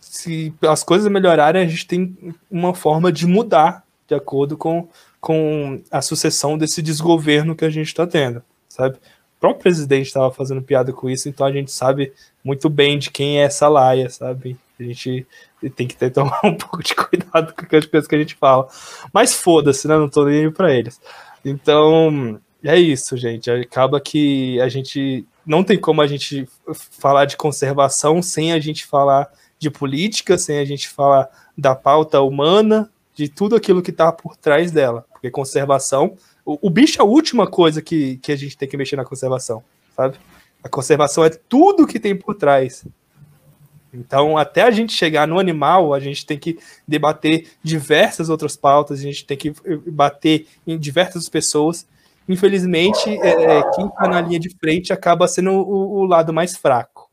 [0.00, 4.88] se as coisas melhorarem, a gente tem uma forma de mudar de acordo com,
[5.20, 8.98] com a sucessão desse desgoverno que a gente está tendo, sabe?
[9.40, 12.12] Próprio presidente estava fazendo piada com isso, então a gente sabe
[12.44, 14.56] muito bem de quem é essa laia, sabe?
[14.78, 15.26] A gente
[15.74, 18.68] tem que ter, tomar um pouco de cuidado com as coisas que a gente fala.
[19.12, 19.96] Mas foda-se, né?
[19.96, 21.00] Não tô nem pra eles.
[21.44, 23.50] Então, é isso, gente.
[23.50, 25.26] Acaba que a gente.
[25.46, 30.58] Não tem como a gente falar de conservação sem a gente falar de política, sem
[30.58, 35.04] a gente falar da pauta humana, de tudo aquilo que tá por trás dela.
[35.12, 36.14] Porque conservação.
[36.44, 39.04] O, o bicho é a última coisa que, que a gente tem que mexer na
[39.04, 39.62] conservação,
[39.94, 40.16] sabe?
[40.62, 42.84] A conservação é tudo que tem por trás.
[43.92, 49.00] Então, até a gente chegar no animal, a gente tem que debater diversas outras pautas,
[49.00, 49.52] a gente tem que
[49.86, 51.86] bater em diversas pessoas.
[52.28, 57.10] Infelizmente, é, quem está na linha de frente acaba sendo o, o, lado mais fraco.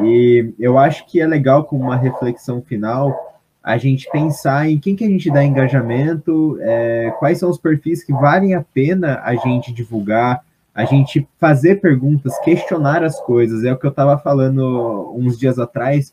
[0.00, 3.31] E eu acho que é legal, com uma reflexão final,
[3.62, 8.02] a gente pensar em quem que a gente dá engajamento, é, quais são os perfis
[8.02, 10.44] que valem a pena a gente divulgar,
[10.74, 13.64] a gente fazer perguntas, questionar as coisas.
[13.64, 16.12] É o que eu estava falando uns dias atrás.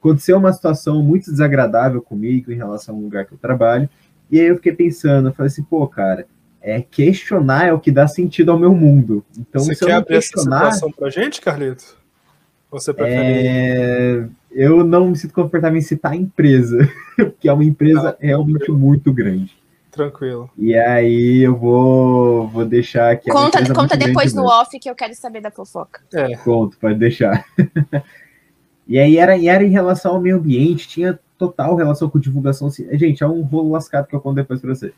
[0.00, 3.88] Aconteceu uma situação muito desagradável comigo em relação ao lugar que eu trabalho.
[4.30, 6.26] E aí eu fiquei pensando, eu falei assim, pô, cara,
[6.60, 9.24] é, questionar é o que dá sentido ao meu mundo.
[9.38, 11.96] Então, Você se quer eu não abrir questionar, essa situação pra gente, Carlito?
[12.70, 13.18] Você prefere?
[13.22, 16.78] é, eu não me sinto confortável em citar a empresa,
[17.16, 19.56] porque é uma empresa realmente muito grande.
[19.90, 20.48] Tranquilo.
[20.56, 23.30] E aí eu vou, vou deixar aqui.
[23.30, 24.54] é Conta, empresa conta depois no mesmo.
[24.60, 26.00] off que eu quero saber da fofoca.
[26.12, 27.44] É, Conto, pode deixar.
[28.86, 32.70] e aí era, era em relação ao meio ambiente, tinha total relação com divulgação.
[32.70, 34.92] ci- Gente, é um rolo lascado que eu conto depois pra você.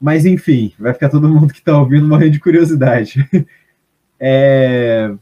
[0.00, 3.26] Mas enfim, vai ficar todo mundo que tá ouvindo morrendo de curiosidade.
[4.20, 5.14] É...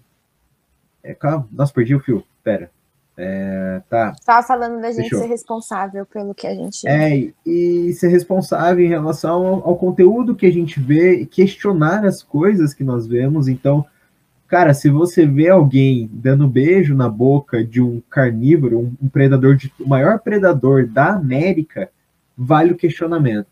[1.06, 2.24] é calma, nossa, perdi o fio.
[2.42, 2.70] Pera.
[3.18, 4.12] É, tá.
[4.26, 5.20] Tava falando da gente Fechou.
[5.20, 6.86] ser responsável pelo que a gente.
[6.86, 12.22] É, e ser responsável em relação ao, ao conteúdo que a gente vê, questionar as
[12.22, 13.48] coisas que nós vemos.
[13.48, 13.86] Então,
[14.46, 19.56] cara, se você vê alguém dando beijo na boca de um carnívoro, um, um predador,
[19.56, 21.88] de, o maior predador da América,
[22.36, 23.48] vale o questionamento.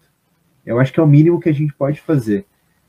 [0.67, 2.45] Eu acho que é o mínimo que a gente pode fazer.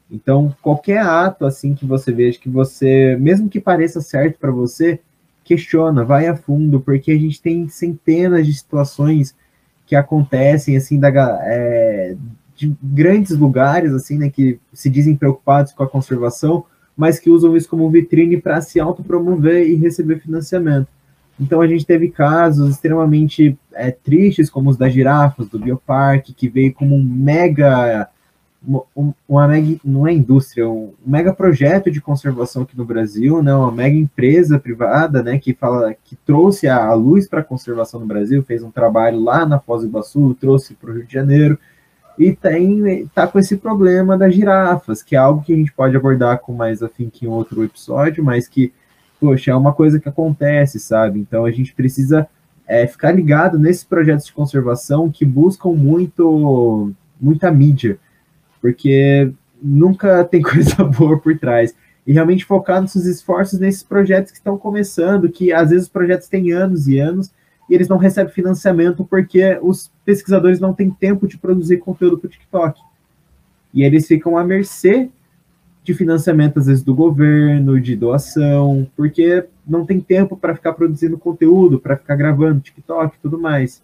[0.09, 4.99] Então, qualquer ato assim que você veja, que você, mesmo que pareça certo para você,
[5.43, 9.35] questiona, vai a fundo, porque a gente tem centenas de situações
[9.85, 11.09] que acontecem assim da,
[11.43, 12.15] é,
[12.55, 16.65] de grandes lugares assim, né, que se dizem preocupados com a conservação,
[16.97, 20.87] mas que usam isso como vitrine para se autopromover e receber financiamento.
[21.39, 26.47] Então a gente teve casos extremamente é, tristes, como os das girafas, do Bioparque, que
[26.47, 28.09] veio como um mega
[28.95, 33.53] um- uma mega, não é indústria, um mega projeto de conservação aqui no Brasil, né,
[33.53, 37.99] uma mega empresa privada, né, que fala que trouxe a, a luz para a conservação
[37.99, 41.13] no Brasil, fez um trabalho lá na Foz do Iguaçu, trouxe para o Rio de
[41.13, 41.59] Janeiro
[42.17, 45.95] e tem tá com esse problema das girafas, que é algo que a gente pode
[45.95, 48.71] abordar com mais afinco em outro episódio, mas que
[49.19, 51.19] poxa, é uma coisa que acontece, sabe?
[51.19, 52.27] Então a gente precisa
[52.67, 57.97] é, ficar ligado nesses projetos de conservação que buscam muito muita mídia
[58.65, 61.75] porque nunca tem coisa boa por trás.
[62.07, 66.27] E realmente focar nos esforços nesses projetos que estão começando, que às vezes os projetos
[66.27, 67.31] têm anos e anos,
[67.69, 72.27] e eles não recebem financiamento porque os pesquisadores não têm tempo de produzir conteúdo para
[72.27, 72.81] o TikTok.
[73.71, 75.09] E eles ficam à mercê
[75.83, 81.19] de financiamento, às vezes, do governo, de doação, porque não tem tempo para ficar produzindo
[81.19, 83.83] conteúdo, para ficar gravando TikTok e tudo mais.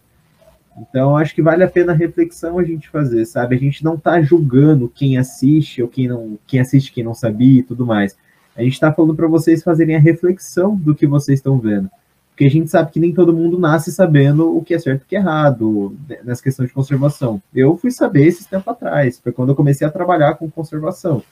[0.78, 3.54] Então, acho que vale a pena a reflexão a gente fazer, sabe?
[3.54, 7.60] A gente não está julgando quem assiste ou quem não, quem assiste quem não sabia
[7.60, 8.16] e tudo mais.
[8.56, 11.90] A gente está falando para vocês fazerem a reflexão do que vocês estão vendo.
[12.30, 15.04] Porque a gente sabe que nem todo mundo nasce sabendo o que é certo e
[15.04, 15.94] o que é errado
[16.24, 17.42] nessa questão de conservação.
[17.54, 21.22] Eu fui saber esse tempo atrás, foi quando eu comecei a trabalhar com conservação.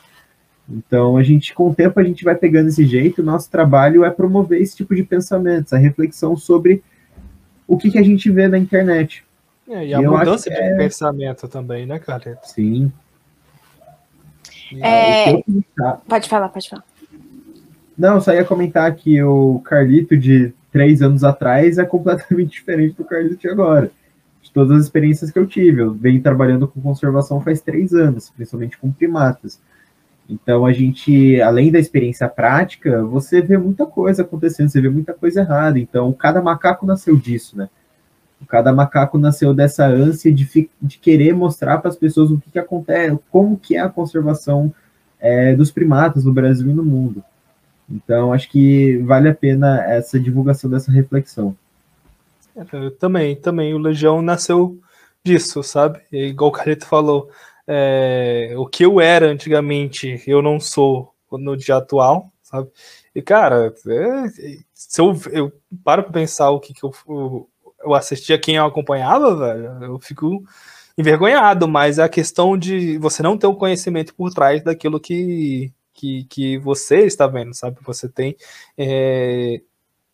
[0.68, 3.22] Então, a gente, com o tempo, a gente vai pegando esse jeito.
[3.22, 6.82] O nosso trabalho é promover esse tipo de pensamentos, a reflexão sobre
[7.66, 9.24] o que, que a gente vê na internet.
[9.71, 10.77] É, e a mudança de é...
[10.77, 12.37] pensamento também, né, cara?
[12.43, 12.93] Sim.
[14.83, 15.43] É...
[16.09, 16.85] Pode falar, pode falar.
[17.97, 23.05] Não, só ia comentar que o Carlito de três anos atrás é completamente diferente do
[23.05, 23.93] Carlito de agora.
[24.43, 25.83] De todas as experiências que eu tive.
[25.83, 29.61] Eu venho trabalhando com conservação faz três anos, principalmente com primatas.
[30.29, 35.12] Então a gente, além da experiência prática, você vê muita coisa acontecendo, você vê muita
[35.12, 35.79] coisa errada.
[35.79, 37.68] Então cada macaco nasceu disso, né?
[38.49, 42.59] Cada macaco nasceu dessa ânsia de, de querer mostrar para as pessoas o que, que,
[42.59, 44.72] acontece, como que é a conservação
[45.18, 47.22] é, dos primatas no Brasil e no mundo.
[47.88, 51.57] Então, acho que vale a pena essa divulgação dessa reflexão.
[52.57, 53.74] É, também, também.
[53.74, 54.78] O Legião nasceu
[55.24, 56.01] disso, sabe?
[56.12, 57.30] E, igual o Carlito falou,
[57.66, 62.68] é, o que eu era antigamente, eu não sou no dia atual, sabe?
[63.14, 65.53] E, cara, é, se eu, eu
[65.84, 67.49] paro para pensar o que, que eu,
[67.83, 70.45] eu assistia quem eu acompanhava, velho, eu fico
[70.97, 76.24] envergonhado, mas a questão de você não ter o conhecimento por trás daquilo que, que,
[76.24, 77.78] que você está vendo, sabe?
[77.83, 78.37] Você tem,
[78.76, 79.61] é,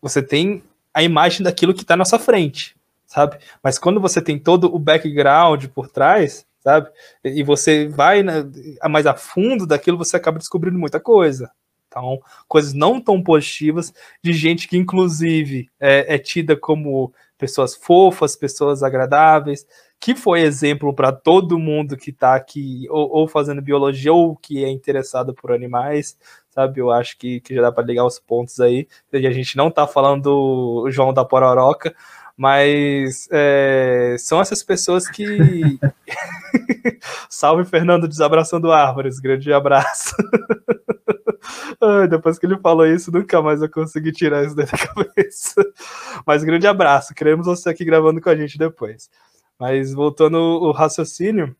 [0.01, 0.63] você tem
[0.93, 3.37] a imagem daquilo que está na sua frente, sabe?
[3.61, 6.89] Mas quando você tem todo o background por trás, sabe?
[7.23, 8.45] E você vai na,
[8.89, 11.51] mais a fundo daquilo, você acaba descobrindo muita coisa.
[11.87, 18.35] Então, coisas não tão positivas de gente que, inclusive, é, é tida como pessoas fofas,
[18.35, 19.65] pessoas agradáveis,
[19.99, 24.63] que foi exemplo para todo mundo que está aqui, ou, ou, fazendo biologia, ou que
[24.63, 26.17] é interessado por animais,
[26.49, 26.79] sabe?
[26.79, 28.87] Eu acho que, que já dá para ligar os pontos aí.
[29.11, 31.95] A gente não está falando do João da Pororoca,
[32.37, 35.25] mas é, são essas pessoas que.
[37.29, 40.15] Salve Fernando desabraçando árvores, grande abraço.
[41.81, 45.65] Ai, depois que ele falou isso, nunca mais eu consegui tirar isso da cabeça.
[46.25, 49.09] Mas grande abraço, queremos você aqui gravando com a gente depois.
[49.59, 51.55] Mas voltando o raciocínio,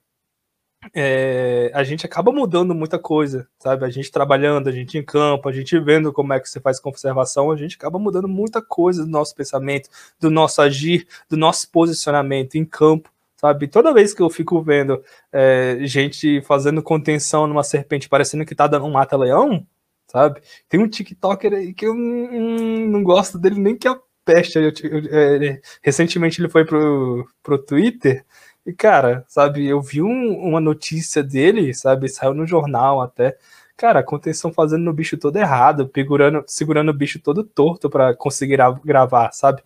[0.94, 3.86] é, a gente acaba mudando muita coisa, sabe?
[3.86, 6.80] A gente trabalhando, a gente em campo, a gente vendo como é que você faz
[6.80, 11.70] conservação, a gente acaba mudando muita coisa do nosso pensamento, do nosso agir, do nosso
[11.72, 13.68] posicionamento em campo, sabe?
[13.68, 18.68] Toda vez que eu fico vendo é, gente fazendo contenção numa serpente parecendo que tá
[18.68, 19.66] dando um mata-leão,
[20.08, 20.42] sabe?
[20.70, 24.58] Tem um TikToker aí que eu hum, não gosto dele nem que a peste.
[24.58, 28.26] Eu, eu, é, recentemente ele foi pro, pro Twitter
[28.68, 33.38] e, cara, sabe, eu vi um, uma notícia dele, sabe, saiu no jornal até.
[33.78, 38.58] Cara, a fazendo no bicho todo errado, segurando, segurando o bicho todo torto para conseguir
[38.84, 39.64] gravar, sabe?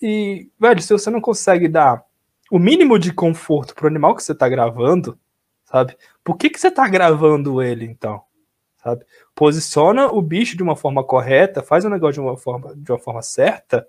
[0.00, 2.02] E, velho, se você não consegue dar
[2.50, 5.18] o mínimo de conforto pro animal que você tá gravando,
[5.66, 5.94] sabe?
[6.24, 8.22] Por que, que você tá gravando ele, então?
[8.82, 9.04] Sabe?
[9.34, 12.98] Posiciona o bicho de uma forma correta, faz o negócio de uma forma, de uma
[12.98, 13.86] forma certa,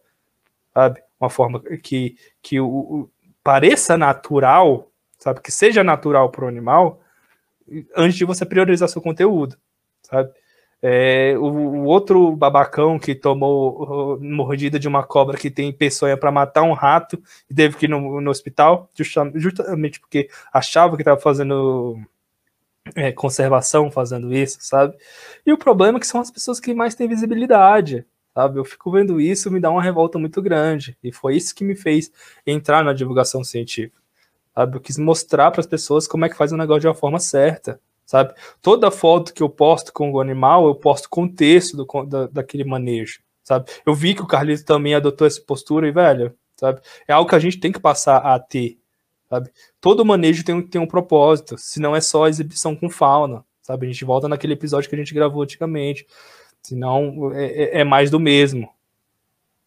[0.73, 1.01] sabe?
[1.17, 3.09] Uma forma que, que o,
[3.49, 5.41] pareça natural, sabe?
[5.41, 7.01] Que seja natural para o animal,
[7.97, 9.57] antes de você priorizar seu conteúdo,
[10.03, 10.31] sabe?
[10.83, 16.31] É, o, o, outro babacão que tomou mordida de uma cobra que tem peçonha para
[16.31, 17.19] matar um rato
[17.49, 18.87] e teve que ir no, no hospital,
[19.33, 21.99] justamente porque achava que estava fazendo
[22.95, 24.95] é, conservação fazendo isso, sabe?
[25.43, 28.05] E o problema é que são as pessoas que mais têm visibilidade,
[28.39, 28.57] sabe?
[28.57, 30.97] Eu fico vendo isso, me dá uma revolta muito grande.
[31.03, 32.09] E foi isso que me fez
[32.47, 34.01] entrar na divulgação científica,
[34.55, 34.77] sabe?
[34.77, 37.19] Eu quis mostrar para as pessoas como é que faz o negócio de uma forma
[37.19, 38.33] certa, sabe?
[38.61, 43.19] Toda foto que eu posto com o animal, eu posto contexto do, da, daquele manejo,
[43.43, 43.69] sabe?
[43.85, 46.79] Eu vi que o Carlito também adotou essa postura e, velho, sabe?
[47.09, 48.79] É algo que a gente tem que passar a ter,
[49.29, 49.51] sabe?
[49.81, 53.85] Todo manejo tem, tem um propósito, se não é só exibição com fauna, sabe?
[53.85, 56.07] A gente volta naquele episódio que a gente gravou antigamente.
[56.63, 58.69] Senão é, é, é mais do mesmo.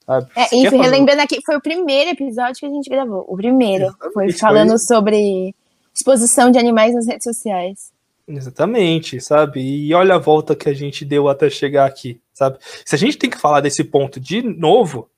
[0.04, 0.30] Sabe?
[0.36, 3.24] É, relembrando aqui, foi o primeiro episódio que a gente gravou.
[3.28, 3.84] O primeiro.
[3.84, 4.78] Exatamente, foi falando foi...
[4.78, 5.54] sobre
[5.94, 7.92] exposição de animais nas redes sociais.
[8.26, 9.60] Exatamente, sabe?
[9.60, 12.58] E olha a volta que a gente deu até chegar aqui, sabe?
[12.84, 15.10] Se a gente tem que falar desse ponto de novo,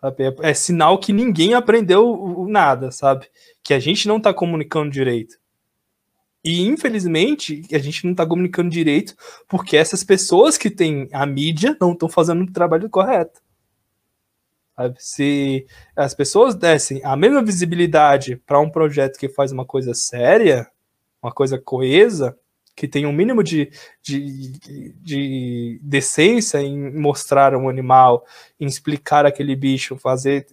[0.00, 0.24] sabe?
[0.24, 3.26] É, é sinal que ninguém aprendeu nada, sabe?
[3.62, 5.36] Que a gente não tá comunicando direito.
[6.44, 9.14] E infelizmente a gente não tá comunicando direito
[9.48, 13.40] porque essas pessoas que têm a mídia não estão fazendo o trabalho correto.
[14.98, 15.66] Se
[15.96, 20.70] as pessoas dessem a mesma visibilidade para um projeto que faz uma coisa séria,
[21.20, 22.38] uma coisa coesa,
[22.76, 24.52] que tem um mínimo de, de,
[25.02, 28.24] de decência em mostrar um animal,
[28.60, 30.46] em explicar aquele bicho, fazer.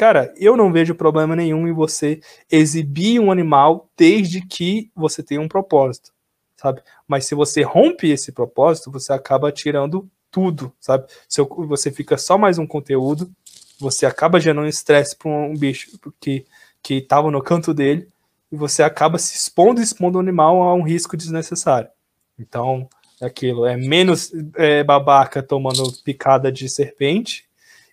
[0.00, 2.20] Cara, eu não vejo problema nenhum em você
[2.50, 6.10] exibir um animal desde que você tenha um propósito,
[6.56, 6.80] sabe?
[7.06, 11.04] Mas se você rompe esse propósito, você acaba tirando tudo, sabe?
[11.28, 13.30] Se você fica só mais um conteúdo,
[13.78, 16.46] você acaba gerando estresse para um bicho que
[16.82, 18.08] que estava no canto dele
[18.50, 21.90] e você acaba se expondo, expondo o animal a um risco desnecessário.
[22.38, 22.88] Então,
[23.20, 27.44] é aquilo é menos é, babaca tomando picada de serpente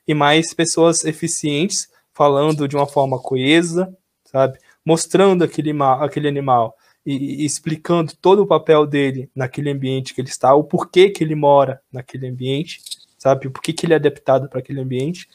[0.08, 3.96] e mais pessoas eficientes falando de uma forma coesa,
[4.26, 4.58] sabe?
[4.84, 10.28] Mostrando aquele, aquele animal e, e, explicando todo o papel dele naquele ambiente que ele
[10.28, 12.82] está, o porquê que ele mora naquele ambiente,
[13.20, 13.48] sabe?
[13.48, 15.30] O porquê que ele é adaptado para aquele ambiente,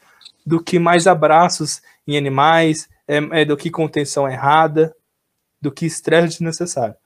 [0.44, 4.92] do que mais abraços em animais, é, é do que contenção errada,
[5.60, 6.96] do que estresse desnecessário.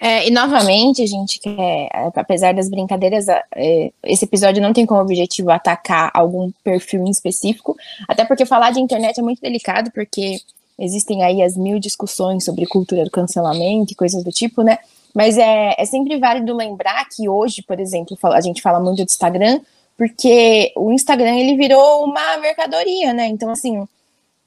[0.00, 5.00] É, e novamente, a gente quer, apesar das brincadeiras, é, esse episódio não tem como
[5.00, 7.76] objetivo atacar algum perfil em específico,
[8.08, 10.40] até porque falar de internet é muito delicado, porque
[10.78, 14.78] existem aí as mil discussões sobre cultura do cancelamento e coisas do tipo, né?
[15.14, 19.08] Mas é, é sempre válido lembrar que hoje, por exemplo, a gente fala muito do
[19.08, 19.60] Instagram,
[19.96, 23.26] porque o Instagram ele virou uma mercadoria, né?
[23.26, 23.86] Então, assim,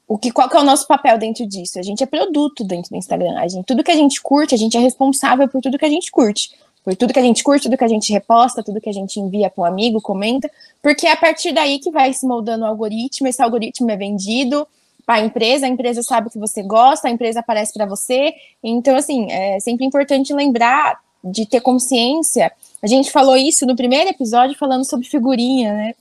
[0.08, 1.78] o que, qual que é o nosso papel dentro disso?
[1.78, 3.38] A gente é produto dentro do Instagram.
[3.38, 5.90] A gente, tudo que a gente curte, a gente é responsável por tudo que a
[5.90, 6.52] gente curte.
[6.84, 9.18] Por tudo que a gente curte, tudo que a gente reposta, tudo que a gente
[9.18, 10.48] envia para um amigo, comenta,
[10.80, 14.68] porque é a partir daí que vai se moldando o algoritmo, esse algoritmo é vendido
[15.04, 18.32] para a empresa, a empresa sabe que você gosta, a empresa aparece para você.
[18.62, 22.52] Então, assim, é sempre importante lembrar de ter consciência.
[22.80, 25.94] A gente falou isso no primeiro episódio, falando sobre figurinha, né?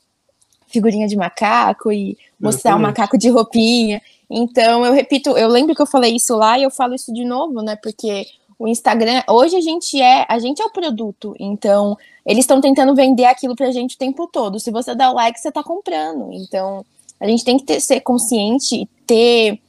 [0.67, 4.01] Figurinha de macaco e mostrar o macaco de roupinha.
[4.29, 7.23] Então, eu repito, eu lembro que eu falei isso lá e eu falo isso de
[7.23, 7.75] novo, né?
[7.75, 8.25] Porque
[8.57, 11.35] o Instagram, hoje a gente é, a gente é o produto.
[11.39, 14.59] Então, eles estão tentando vender aquilo pra gente o tempo todo.
[14.59, 16.31] Se você dá o like, você tá comprando.
[16.31, 16.85] Então,
[17.19, 19.59] a gente tem que ter, ser consciente e ter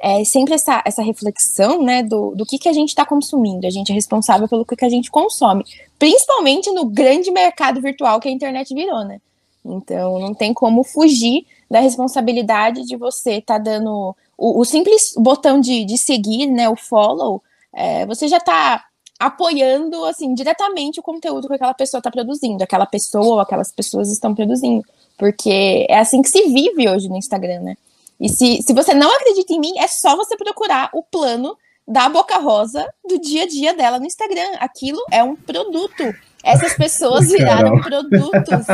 [0.00, 3.66] é, sempre essa, essa reflexão, né, do, do que, que a gente está consumindo.
[3.66, 5.64] A gente é responsável pelo que, que a gente consome.
[5.98, 9.20] Principalmente no grande mercado virtual que a internet virou, né?
[9.64, 15.14] Então, não tem como fugir da responsabilidade de você estar tá dando o, o, simples
[15.16, 17.42] botão de, de seguir, né, o follow,
[17.72, 18.84] é, você já está
[19.18, 24.10] apoiando assim diretamente o conteúdo que aquela pessoa está produzindo, aquela pessoa ou aquelas pessoas
[24.10, 24.84] estão produzindo,
[25.16, 27.76] porque é assim que se vive hoje no Instagram, né?
[28.20, 31.56] E se, se você não acredita em mim, é só você procurar o plano
[31.86, 34.56] da Boca Rosa do dia a dia dela no Instagram.
[34.58, 36.02] Aquilo é um produto.
[36.46, 38.66] Essas pessoas viraram produtos.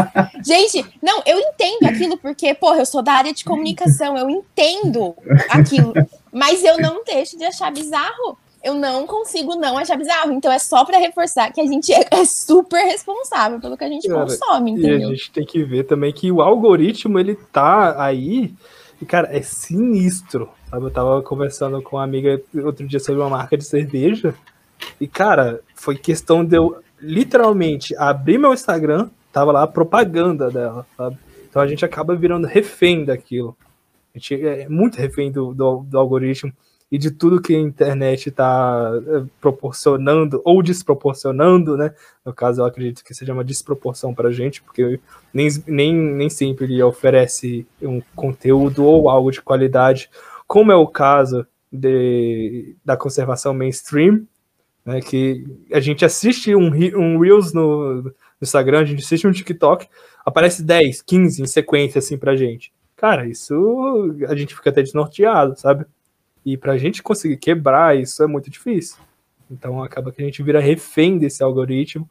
[0.45, 5.16] Gente, não, eu entendo aquilo porque, porra, eu sou da área de comunicação, eu entendo
[5.49, 5.95] aquilo,
[6.31, 8.37] mas eu não deixo de achar bizarro.
[8.62, 10.33] Eu não consigo não achar bizarro.
[10.33, 13.89] Então é só para reforçar que a gente é, é, super responsável pelo que a
[13.89, 14.99] gente cara, consome, entendeu?
[15.01, 18.55] E a gente tem que ver também que o algoritmo ele tá aí
[19.01, 20.49] e, cara, é sinistro.
[20.70, 20.85] Sabe?
[20.85, 24.33] Eu tava conversando com uma amiga outro dia sobre uma marca de cerveja.
[25.01, 30.86] E, cara, foi questão de eu literalmente abrir meu Instagram, tava lá a propaganda dela,
[30.96, 31.18] sabe?
[31.48, 33.57] Então a gente acaba virando refém daquilo.
[34.14, 36.53] A gente é muito refém do, do, do algoritmo
[36.90, 41.94] e de tudo que a internet está é, proporcionando ou desproporcionando, né?
[42.22, 45.00] No caso, eu acredito que seja uma desproporção para a gente, porque
[45.32, 50.11] nem, nem, nem sempre ele oferece um conteúdo ou algo de qualidade,
[50.46, 54.26] como é o caso de, da conservação mainstream,
[54.85, 59.33] né, que a gente assiste um, um Reels no, no, Instagram, a gente assiste um
[59.33, 59.89] TikTok,
[60.24, 62.72] aparece 10, 15 em sequência assim pra gente.
[62.97, 63.55] Cara, isso
[64.28, 65.87] a gente fica até desnorteado, sabe?
[66.45, 68.97] E pra gente conseguir quebrar isso é muito difícil.
[69.51, 72.09] Então acaba que a gente vira refém desse algoritmo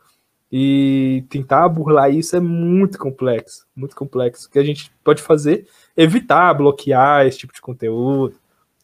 [0.52, 4.48] e tentar burlar isso é muito complexo, muito complexo.
[4.48, 5.66] O que a gente pode fazer
[5.96, 8.36] evitar bloquear esse tipo de conteúdo,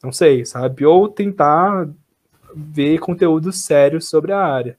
[0.02, 0.86] não sei, sabe?
[0.86, 1.90] Ou tentar
[2.58, 4.78] ver conteúdo sério sobre a área.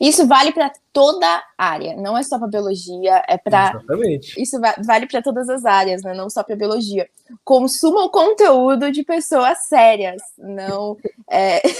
[0.00, 4.40] Isso vale para toda área, não é só para biologia, é para Exatamente.
[4.40, 6.14] Isso vale para todas as áreas, né?
[6.14, 7.08] Não só para biologia.
[7.44, 10.96] Consuma o conteúdo de pessoas sérias, não
[11.30, 11.60] é...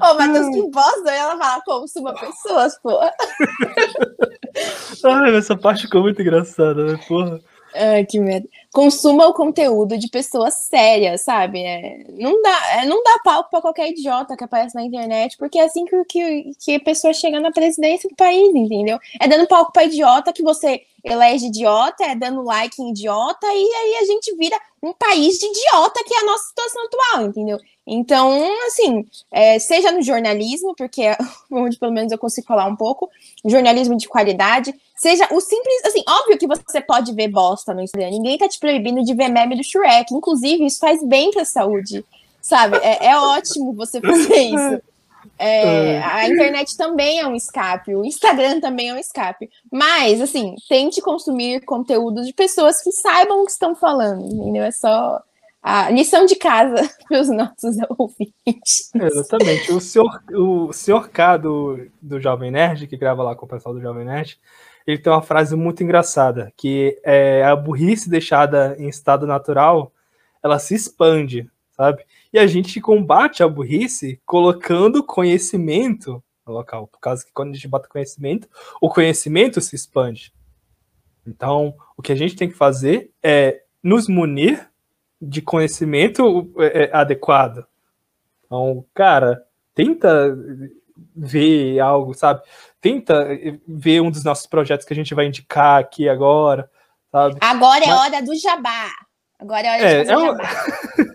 [0.00, 3.12] Ô, Matheus, que bosta, ela fala consuma pessoas, porra.
[5.04, 7.38] Ai, essa parte ficou muito engraçada, né, porra?
[7.78, 8.48] Ai, que merda.
[8.72, 11.60] Consuma o conteúdo de pessoas sérias, sabe?
[11.60, 15.58] É, não, dá, é, não dá palco pra qualquer idiota que aparece na internet, porque
[15.58, 18.98] é assim que, que, que a pessoa chega na presidência do país, entendeu?
[19.20, 23.74] É dando palco pra idiota que você elege idiota, é dando like em idiota, e
[23.74, 27.58] aí a gente vira um país de idiota, que é a nossa situação atual, entendeu?
[27.86, 31.16] Então, assim, é, seja no jornalismo, porque é
[31.50, 33.08] onde pelo menos eu consigo falar um pouco,
[33.44, 38.10] jornalismo de qualidade, seja o simples, assim, óbvio que você pode ver bosta no Instagram,
[38.10, 42.04] ninguém tá te proibindo de ver meme do Shrek, inclusive isso faz bem pra saúde,
[42.40, 42.78] sabe?
[42.78, 44.82] É, é ótimo você fazer isso.
[45.38, 49.50] É, a internet também é um escape, o Instagram também é um escape.
[49.70, 54.62] Mas, assim, tente consumir conteúdo de pessoas que saibam o que estão falando, entendeu?
[54.62, 55.20] É só
[55.62, 58.90] a lição de casa para os nossos ouvintes.
[58.94, 59.72] Exatamente.
[59.72, 63.74] O senhor, o senhor K do, do Jovem Nerd, que grava lá com o pessoal
[63.74, 64.38] do Jovem Nerd,
[64.86, 69.92] ele tem uma frase muito engraçada, que é a burrice deixada em estado natural,
[70.42, 72.04] ela se expande, sabe?
[72.32, 77.54] E a gente combate a burrice colocando conhecimento no local, por causa que quando a
[77.54, 78.48] gente bota conhecimento,
[78.80, 80.32] o conhecimento se expande.
[81.26, 84.70] Então, o que a gente tem que fazer é nos munir
[85.20, 87.66] de conhecimento é, é, adequado.
[88.44, 90.38] Então, cara, tenta
[91.14, 92.42] ver algo, sabe?
[92.86, 93.26] Tenta
[93.66, 96.70] ver um dos nossos projetos que a gente vai indicar aqui agora,
[97.10, 97.36] sabe?
[97.40, 98.00] Agora é Mas...
[98.00, 98.90] hora do jabá.
[99.40, 100.26] Agora é hora é, de é um...
[100.26, 100.48] jabá.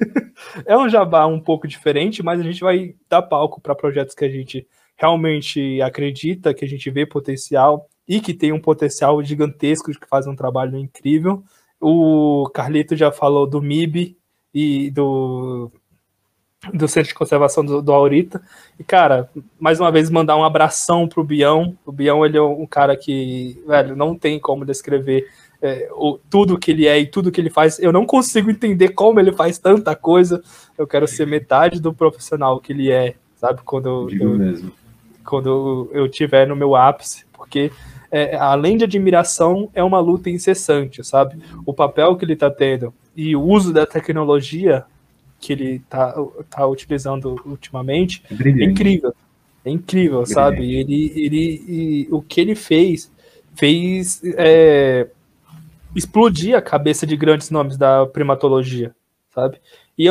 [0.68, 4.26] é um jabá um pouco diferente, mas a gente vai dar palco para projetos que
[4.26, 4.68] a gente
[4.98, 10.28] realmente acredita, que a gente vê potencial e que tem um potencial gigantesco, que faz
[10.28, 11.42] um trabalho incrível.
[11.80, 14.18] O Carlito já falou do MIB
[14.54, 15.72] e do,
[16.74, 18.42] do Centro de Conservação do, do Aurita.
[18.80, 21.76] E, cara, mais uma vez mandar um abração pro Bião.
[21.86, 25.28] O Bião, ele é um cara que, velho, não tem como descrever
[25.62, 27.80] é, o, tudo que ele é e tudo que ele faz.
[27.80, 30.44] Eu não consigo entender como ele faz tanta coisa.
[30.78, 33.62] Eu quero ser metade do profissional que ele é, sabe?
[33.64, 34.72] Quando eu, mesmo.
[35.26, 37.72] quando eu tiver no meu ápice, porque
[38.12, 41.42] é, além de admiração, é uma luta incessante, sabe?
[41.66, 44.86] O papel que ele está tendo e o uso da tecnologia
[45.42, 46.14] que ele está
[46.50, 49.14] tá utilizando ultimamente é, é incrível.
[49.66, 50.34] É incrível, Brilhante.
[50.34, 50.76] sabe?
[50.76, 53.12] Ele, ele, o que ele fez,
[53.56, 55.08] fez é,
[55.96, 58.96] explodir a cabeça de grandes nomes da primatologia,
[59.34, 59.60] sabe?
[59.98, 60.08] E,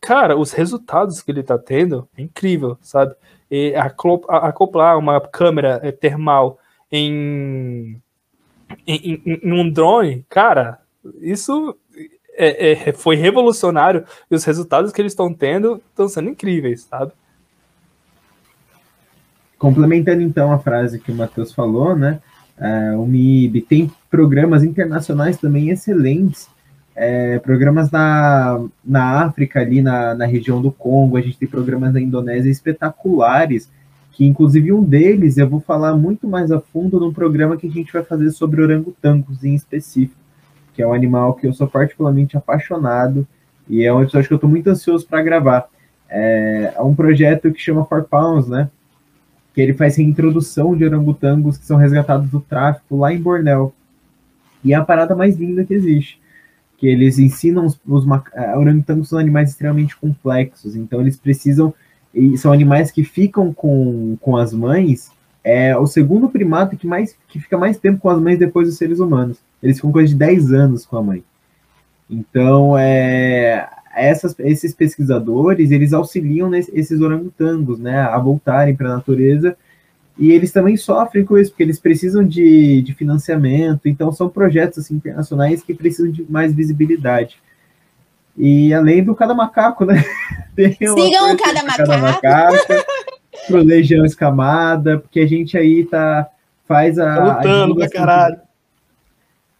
[0.00, 3.14] cara, os resultados que ele está tendo é incrível, sabe?
[3.50, 6.58] E acoplar uma câmera é, termal
[6.90, 8.00] em,
[8.86, 10.80] em, em um drone, cara,
[11.20, 11.76] isso
[12.36, 17.12] é, é, foi revolucionário e os resultados que eles estão tendo estão sendo incríveis, sabe?
[19.58, 22.20] Complementando então a frase que o Matheus falou, né?
[22.58, 26.48] Uh, o MIB tem programas internacionais também excelentes,
[26.94, 31.92] é, programas na, na África, ali na, na região do Congo, a gente tem programas
[31.92, 33.68] na Indonésia espetaculares,
[34.12, 37.70] que inclusive um deles eu vou falar muito mais a fundo num programa que a
[37.70, 40.20] gente vai fazer sobre orangotangos em específico,
[40.74, 43.26] que é um animal que eu sou particularmente apaixonado
[43.68, 45.66] e é um episódio que eu estou muito ansioso para gravar.
[46.08, 48.68] É, é, um projeto que chama Four Pounds, né?
[49.54, 53.72] Que ele faz reintrodução de orangotangos que são resgatados do tráfico lá em Bornéu.
[54.62, 56.20] E é a parada mais linda que existe.
[56.76, 61.72] Que eles ensinam os, os uh, orangotangos são animais extremamente complexos, então eles precisam
[62.12, 65.10] e são animais que ficam com, com as mães,
[65.42, 68.78] é o segundo primata que, mais, que fica mais tempo com as mães depois dos
[68.78, 69.38] seres humanos.
[69.64, 71.24] Eles ficam coisa de 10 anos com a mãe.
[72.08, 78.96] Então, é, essas, esses pesquisadores, eles auxiliam nesse, esses orangotangos, né, a voltarem para a
[78.96, 79.56] natureza,
[80.18, 84.80] e eles também sofrem com isso, porque eles precisam de, de financiamento, então são projetos
[84.80, 87.42] assim, internacionais que precisam de mais visibilidade.
[88.36, 90.04] E além do Cada Macaco, né?
[90.78, 91.88] Sigam o Cada Macaco.
[91.88, 92.84] Cada Macaco
[93.48, 96.28] pro Legião Escamada, porque a gente aí tá,
[96.66, 97.16] faz a.
[97.16, 98.43] Tá lutando pra caralho.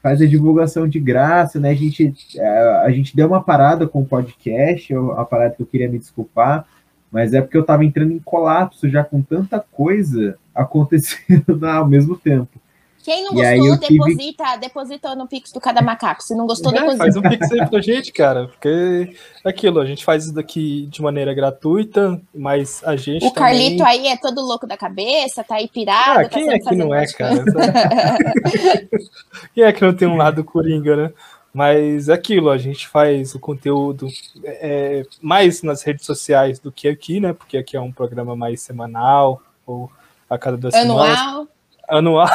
[0.05, 1.71] Faz a divulgação de graça, né?
[1.71, 5.67] A gente, a, a gente deu uma parada com o podcast, a parada que eu
[5.67, 6.67] queria me desculpar,
[7.11, 12.19] mas é porque eu tava entrando em colapso já com tanta coisa acontecendo ao mesmo
[12.19, 12.61] tempo.
[13.05, 14.59] Quem não gostou, deposita, tive...
[14.61, 16.23] deposita no Pix do Cada Macaco.
[16.23, 17.05] Se não gostou, é, deposita.
[17.05, 18.49] Faz um Pix aí pra gente, cara.
[18.49, 23.27] Porque é aquilo, a gente faz isso daqui de maneira gratuita, mas a gente.
[23.27, 23.51] O também...
[23.51, 26.21] Carlito aí é todo louco da cabeça, tá aí pirado.
[26.21, 27.45] Ah, quem tá é que não é, cara?
[29.55, 31.13] quem é que não tem um lado coringa, né?
[31.53, 34.09] Mas é aquilo, a gente faz o conteúdo
[34.43, 37.35] é, mais nas redes sociais do que aqui, né?
[37.35, 39.91] Porque aqui é um programa mais semanal, ou
[40.29, 41.07] a cada duas Anual.
[41.07, 41.54] semanas.
[41.89, 42.29] Anual.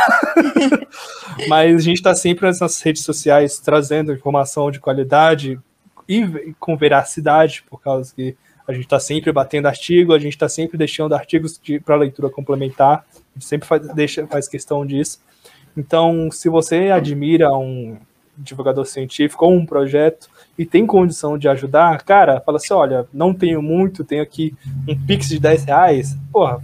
[1.48, 5.60] Mas a gente está sempre nas nossas redes sociais trazendo informação de qualidade
[6.08, 8.36] e com veracidade, por causa que
[8.68, 12.30] a gente está sempre batendo artigo, a gente está sempre deixando artigos de, para leitura
[12.30, 15.20] complementar, a gente sempre faz, deixa, faz questão disso.
[15.76, 17.98] Então, se você admira um
[18.38, 23.34] divulgador científico ou um projeto e tem condição de ajudar, cara, fala assim: olha, não
[23.34, 24.56] tenho muito, tenho aqui
[24.88, 26.62] um Pix de 10 reais, porra,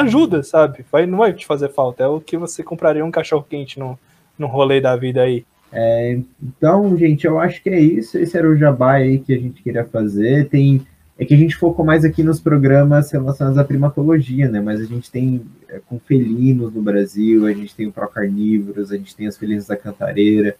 [0.00, 0.84] ajuda, sabe?
[0.90, 2.04] Vai, não vai te fazer falta.
[2.04, 3.98] É o que você compraria um cachorro quente no,
[4.38, 5.44] no rolê da vida aí.
[5.72, 8.16] É, então, gente, eu acho que é isso.
[8.18, 10.48] Esse era o jabá aí que a gente queria fazer.
[10.48, 10.86] Tem
[11.18, 14.60] é que a gente focou mais aqui nos programas relacionados à primatologia, né?
[14.60, 18.98] Mas a gente tem é, com felinos no Brasil, a gente tem o Procarnívoros, a
[18.98, 20.56] gente tem os felinos da Cantareira,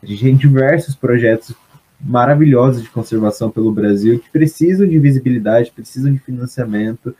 [0.00, 1.52] a gente tem diversos projetos
[2.00, 7.14] maravilhosos de conservação pelo Brasil que precisam de visibilidade, precisam de financiamento.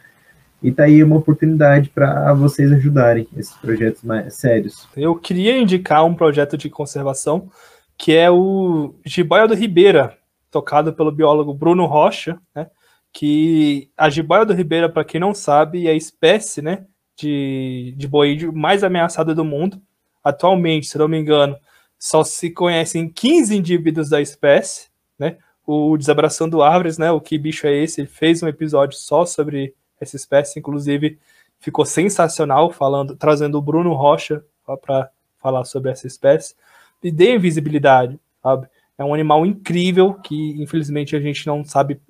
[0.62, 4.88] E tá aí uma oportunidade para vocês ajudarem esses projetos mais sérios.
[4.96, 7.50] Eu queria indicar um projeto de conservação
[7.98, 10.16] que é o Jiboia do Ribeira,
[10.50, 12.68] tocado pelo biólogo Bruno Rocha, né?
[13.12, 16.84] Que a jiboia do Ribeira, para quem não sabe, é a espécie, né,
[17.16, 19.80] de, de boídeo mais ameaçada do mundo.
[20.22, 21.56] Atualmente, se não me engano,
[21.98, 24.88] só se conhecem 15 indivíduos da espécie,
[25.18, 25.38] né?
[25.66, 27.10] O Desabraçando Árvores, né?
[27.10, 28.06] O que bicho é esse?
[28.06, 31.18] Fez um episódio só sobre essa espécie, inclusive
[31.58, 34.44] ficou sensacional falando, trazendo o Bruno Rocha
[34.82, 36.54] para falar sobre essa espécie
[37.02, 38.68] e dê visibilidade, sabe?
[38.98, 42.00] É um animal incrível que infelizmente a gente não sabe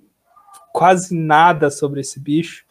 [0.72, 2.64] quase nada sobre esse bicho,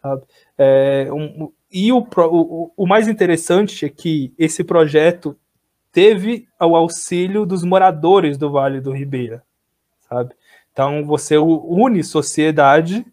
[0.00, 0.22] sabe?
[0.58, 5.36] É, um, e o, o, o mais interessante é que esse projeto
[5.90, 9.42] teve o auxílio dos moradores do Vale do Ribeira,
[10.08, 10.34] sabe?
[10.72, 13.04] Então você une sociedade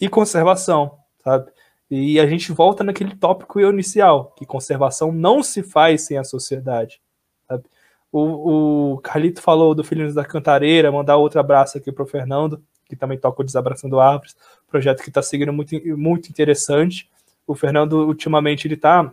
[0.00, 1.50] e conservação, sabe?
[1.90, 7.00] E a gente volta naquele tópico inicial, que conservação não se faz sem a sociedade,
[7.48, 7.64] sabe?
[8.10, 12.62] O, o Carlito falou do Filhos da Cantareira, mandar outro abraço aqui para o Fernando,
[12.88, 14.36] que também toca o Desabraçando Árvores,
[14.66, 17.10] projeto que está seguindo muito, muito interessante.
[17.46, 19.12] O Fernando, ultimamente, ele está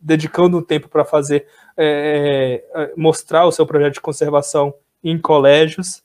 [0.00, 6.02] dedicando um tempo para fazer, é, é, mostrar o seu projeto de conservação em colégios,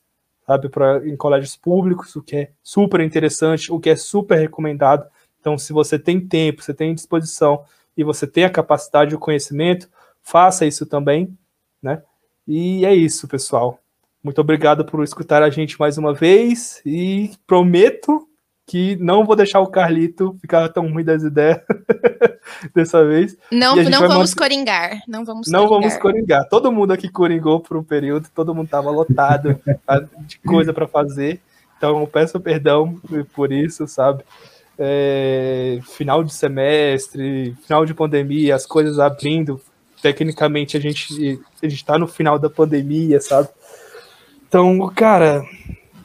[0.50, 5.06] sabe, pra, em colégios públicos, o que é super interessante, o que é super recomendado.
[5.40, 7.64] Então, se você tem tempo, você tem disposição
[7.96, 9.88] e você tem a capacidade e o conhecimento,
[10.24, 11.38] faça isso também,
[11.80, 12.02] né?
[12.48, 13.78] E é isso, pessoal.
[14.24, 18.28] Muito obrigado por escutar a gente mais uma vez e prometo
[18.66, 21.62] que não vou deixar o Carlito ficar tão ruim das ideias
[22.74, 23.38] dessa vez.
[23.52, 25.02] Não, não vamos coringar.
[25.08, 25.82] Não vamos Não coringar.
[25.82, 26.50] vamos coringar.
[26.50, 29.60] Todo mundo aqui coringou por um período, todo mundo estava lotado
[30.28, 31.42] de coisa para fazer.
[31.78, 33.00] Então eu peço perdão
[33.34, 34.24] por isso, sabe?
[34.78, 39.60] É, final de semestre, final de pandemia, as coisas abrindo,
[40.02, 43.50] tecnicamente a gente a gente tá no final da pandemia, sabe?
[44.48, 45.44] Então, cara,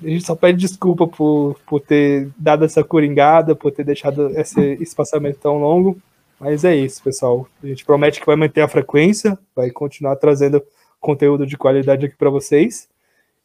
[0.02, 4.60] a gente só pede desculpa por, por ter dado essa coringada, por ter deixado esse
[4.80, 5.98] espaçamento tão longo.
[6.44, 7.48] Mas é isso, pessoal.
[7.62, 10.62] A gente promete que vai manter a frequência, vai continuar trazendo
[11.00, 12.86] conteúdo de qualidade aqui para vocês.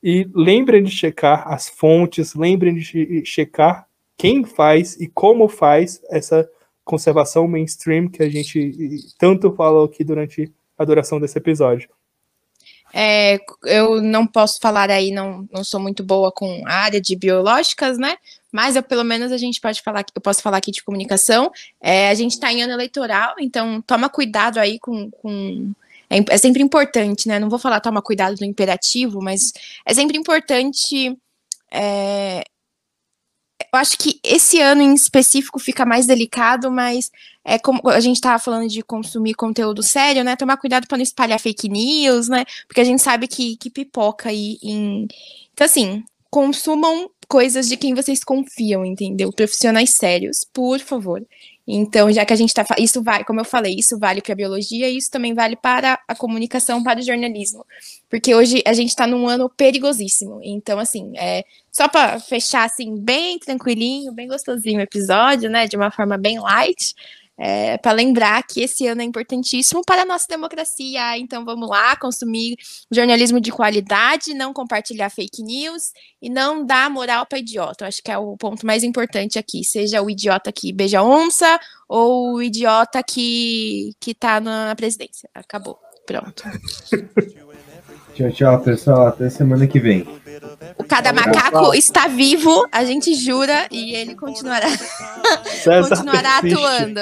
[0.04, 3.88] E lembrem de checar as fontes, lembrem de checar
[4.18, 6.50] quem faz e como faz essa
[6.84, 8.70] conservação mainstream que a gente
[9.18, 11.90] tanto falou aqui durante a duração desse episódio.
[12.94, 17.16] É, eu não posso falar aí, não, não sou muito boa com a área de
[17.16, 18.18] biológicas, né?
[18.52, 21.52] Mas eu, pelo menos a gente pode falar, eu posso falar aqui de comunicação.
[21.82, 25.72] É, a gente está em ano eleitoral, então toma cuidado aí com, com
[26.10, 27.40] é, é, sempre importante, né?
[27.40, 29.54] Não vou falar toma cuidado do imperativo, mas
[29.86, 31.18] é sempre importante
[31.72, 32.44] é,
[33.72, 37.12] eu acho que esse ano em específico fica mais delicado, mas
[37.46, 40.36] é como a gente estava falando de consumir conteúdo sério, né?
[40.36, 42.46] Tomar cuidado para não espalhar fake news, né?
[42.68, 45.08] Porque a gente sabe que, que pipoca aí em.
[45.54, 49.32] Então, assim, consumam coisas de quem vocês confiam, entendeu?
[49.32, 51.26] Profissionais sérios, por favor.
[51.72, 52.66] Então, já que a gente está.
[52.80, 56.16] Isso vai, como eu falei, isso vale para a biologia isso também vale para a
[56.16, 57.64] comunicação, para o jornalismo.
[58.10, 60.40] Porque hoje a gente está num ano perigosíssimo.
[60.44, 65.68] Então, assim, é, só para fechar assim, bem tranquilinho, bem gostosinho o episódio, né?
[65.68, 66.96] De uma forma bem light
[67.40, 71.18] é, para lembrar que esse ano é importantíssimo para a nossa democracia.
[71.18, 72.58] Então vamos lá, consumir
[72.92, 77.86] jornalismo de qualidade, não compartilhar fake news e não dar moral para idiota.
[77.86, 79.64] Eu acho que é o ponto mais importante aqui.
[79.64, 85.30] Seja o idiota que beija onça ou o idiota que, que tá na presidência.
[85.34, 85.80] Acabou.
[86.06, 86.44] Pronto.
[88.20, 89.08] Tchau, tchau, pessoal.
[89.08, 90.06] Até semana que vem.
[90.78, 94.68] O cada macaco está vivo, a gente jura, e ele continuará,
[95.88, 97.00] continuará atuando.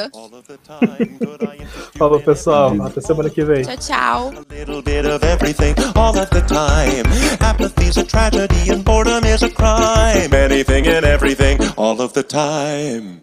[1.97, 2.83] Falou, pessoal.
[2.83, 3.63] Até semana que vem.
[3.63, 4.33] Tchau, tchau.
[4.51, 7.03] little bit of everything all of the time.
[7.39, 10.31] Apathy's a tragedy and boredom is a crime.
[10.31, 13.21] Anything and everything all of the time.